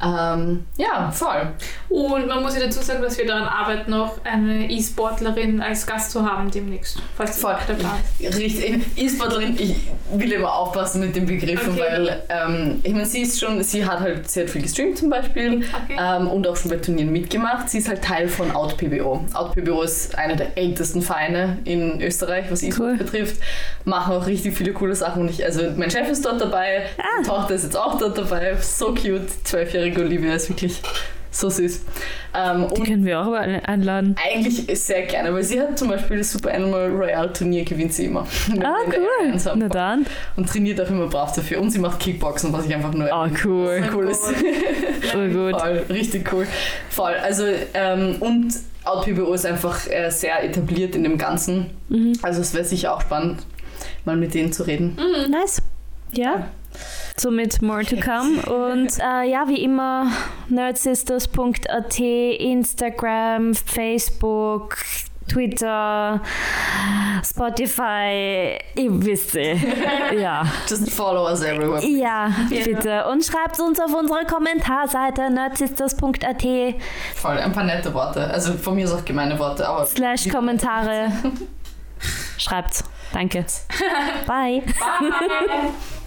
Ähm, 0.03 0.65
ja, 0.77 1.11
voll. 1.11 1.53
Und 1.89 2.27
man 2.27 2.43
muss 2.43 2.55
ja 2.55 2.61
dazu 2.61 2.81
sagen, 2.81 3.03
dass 3.03 3.19
wir 3.19 3.27
daran 3.27 3.47
arbeiten, 3.47 3.91
noch 3.91 4.25
eine 4.25 4.71
E-Sportlerin 4.71 5.61
als 5.61 5.87
Gast 5.87 6.13
zu 6.13 6.25
haben 6.25 6.51
demnächst. 6.51 6.99
Falls 7.17 7.39
voll. 7.39 7.57
Der 7.69 7.75
Plan 7.75 7.99
ist. 8.19 8.39
Richtig. 8.39 8.83
E-Sportlerin, 8.97 9.57
ich 9.59 9.77
will 10.13 10.33
immer 10.33 10.53
aufpassen 10.55 11.01
mit 11.01 11.17
den 11.17 11.27
Begriffen, 11.27 11.73
okay. 11.73 11.81
weil 11.81 12.23
ähm, 12.29 12.81
ich 12.83 12.93
meine, 12.93 13.07
sie 13.07 13.23
ist 13.23 13.39
schon, 13.41 13.63
sie 13.63 13.85
hat 13.85 14.01
halt 14.01 14.31
sehr 14.31 14.49
viel 14.49 14.63
gestreamt 14.63 14.99
zum 14.99 15.11
Beispiel 15.11 15.65
okay. 15.85 15.97
ähm, 15.99 16.29
und 16.29 16.47
auch 16.47 16.57
schon 16.57 16.71
bei 16.71 16.79
Turnieren 16.79 17.13
mitgemacht. 17.13 17.69
Sie 17.69 17.79
ist 17.79 17.89
halt 17.89 18.03
Teil 18.03 18.29
von 18.29 18.55
OutPBO. 18.55 19.27
OutPBO 19.35 19.83
ist 19.83 20.17
einer 20.17 20.37
der 20.37 20.57
ältesten 20.57 21.03
Vereine 21.03 21.59
in 21.65 22.01
Österreich, 22.01 22.47
was 22.51 22.63
E-Sport 22.63 22.91
cool. 22.93 22.97
betrifft. 22.97 23.43
Machen 23.85 24.15
auch 24.15 24.27
richtig 24.27 24.57
viele 24.57 24.73
coole 24.73 24.95
Sachen. 24.95 25.23
Und 25.23 25.31
ich, 25.31 25.45
also 25.45 25.63
mein 25.77 25.91
Chef 25.91 26.09
ist 26.09 26.25
dort 26.25 26.41
dabei, 26.41 26.87
ah. 26.99 27.23
Tochter 27.25 27.55
ist 27.55 27.65
jetzt 27.65 27.77
auch 27.77 27.99
dort 27.99 28.17
dabei. 28.17 28.57
So 28.61 28.95
cute, 28.95 29.29
zwölfjährige 29.45 29.90
Erik 29.91 29.99
Olivia 29.99 30.35
ist 30.35 30.49
wirklich 30.49 30.81
so 31.33 31.49
süß. 31.49 31.85
Ähm, 32.35 32.67
die 32.77 32.83
können 32.83 33.05
wir 33.05 33.21
auch 33.21 33.33
einladen. 33.33 34.17
Eigentlich 34.23 34.67
sehr 34.81 35.03
gerne, 35.03 35.33
weil 35.33 35.43
sie 35.43 35.61
hat 35.61 35.79
zum 35.79 35.89
Beispiel 35.89 36.19
das 36.19 36.33
Super 36.33 36.53
Animal 36.55 36.91
Royale 36.91 37.33
Turnier 37.33 37.65
gewinnt 37.65 37.93
sie 37.93 38.07
immer. 38.07 38.27
Ah, 38.63 38.77
cool. 38.87 39.41
Na 39.57 39.69
dann. 39.69 40.07
Und 40.37 40.49
trainiert 40.49 40.81
auch 40.81 40.89
immer 40.89 41.07
brav 41.07 41.33
dafür. 41.35 41.61
Und 41.61 41.71
sie 41.71 41.79
macht 41.79 42.01
Kickboxen, 42.01 42.53
was 42.53 42.67
ich 42.67 42.75
einfach 42.75 42.93
nur 42.93 43.09
oh, 43.13 43.29
cool. 43.45 43.83
cool 43.93 44.09
ist. 44.09 44.25
Oh, 45.13 45.27
gut. 45.27 45.61
Voll, 45.61 45.85
richtig 45.89 46.33
cool. 46.33 46.47
Voll. 46.89 47.15
Also, 47.15 47.45
ähm, 47.75 48.17
und 48.21 48.55
OutPBO 48.85 49.33
ist 49.33 49.45
einfach 49.45 49.89
äh, 49.89 50.09
sehr 50.11 50.45
etabliert 50.45 50.95
in 50.95 51.03
dem 51.03 51.19
Ganzen. 51.19 51.71
Mhm. 51.89 52.13
Also 52.23 52.43
es 52.43 52.55
wäre 52.55 52.65
sicher 52.65 52.95
auch 52.95 53.01
spannend, 53.01 53.43
mal 54.05 54.17
mit 54.17 54.35
denen 54.35 54.53
zu 54.53 54.63
reden. 54.65 54.97
Mhm. 54.97 55.33
Nice. 55.33 55.61
Ja. 56.13 56.49
Somit 57.21 57.61
more 57.61 57.85
to 57.85 57.97
come. 57.97 58.41
Und 58.47 58.99
äh, 58.99 59.31
ja, 59.31 59.47
wie 59.47 59.63
immer, 59.63 60.11
nerdsisters.at, 60.49 61.99
Instagram, 62.01 63.55
Facebook, 63.55 64.79
Twitter, 65.29 66.19
Spotify, 67.23 68.59
ihr 68.75 69.05
wisst 69.05 69.37
eh. 69.37 69.55
ja. 70.19 70.47
Just 70.67 70.91
follow 70.91 71.27
us 71.27 71.43
everywhere. 71.43 71.85
Ja, 71.85 72.31
bitte. 72.49 73.05
Und 73.07 73.23
schreibt 73.23 73.61
uns 73.61 73.79
auf 73.79 73.93
unserer 73.93 74.25
Kommentarseite 74.25 75.31
nerdsisters.at. 75.31 76.43
Voll, 77.17 77.39
ein 77.39 77.53
paar 77.53 77.65
nette 77.65 77.93
Worte. 77.93 78.29
Also 78.31 78.55
von 78.55 78.77
mir 78.77 78.87
ist 78.87 78.93
auch 78.93 79.05
gemeine 79.05 79.39
Worte, 79.39 79.69
aber. 79.69 79.85
Slash 79.85 80.27
Kommentare. 80.31 81.13
Schreibt's. 82.39 82.83
Danke. 83.13 83.45
Bye. 84.27 84.63
Bye. 84.63 86.00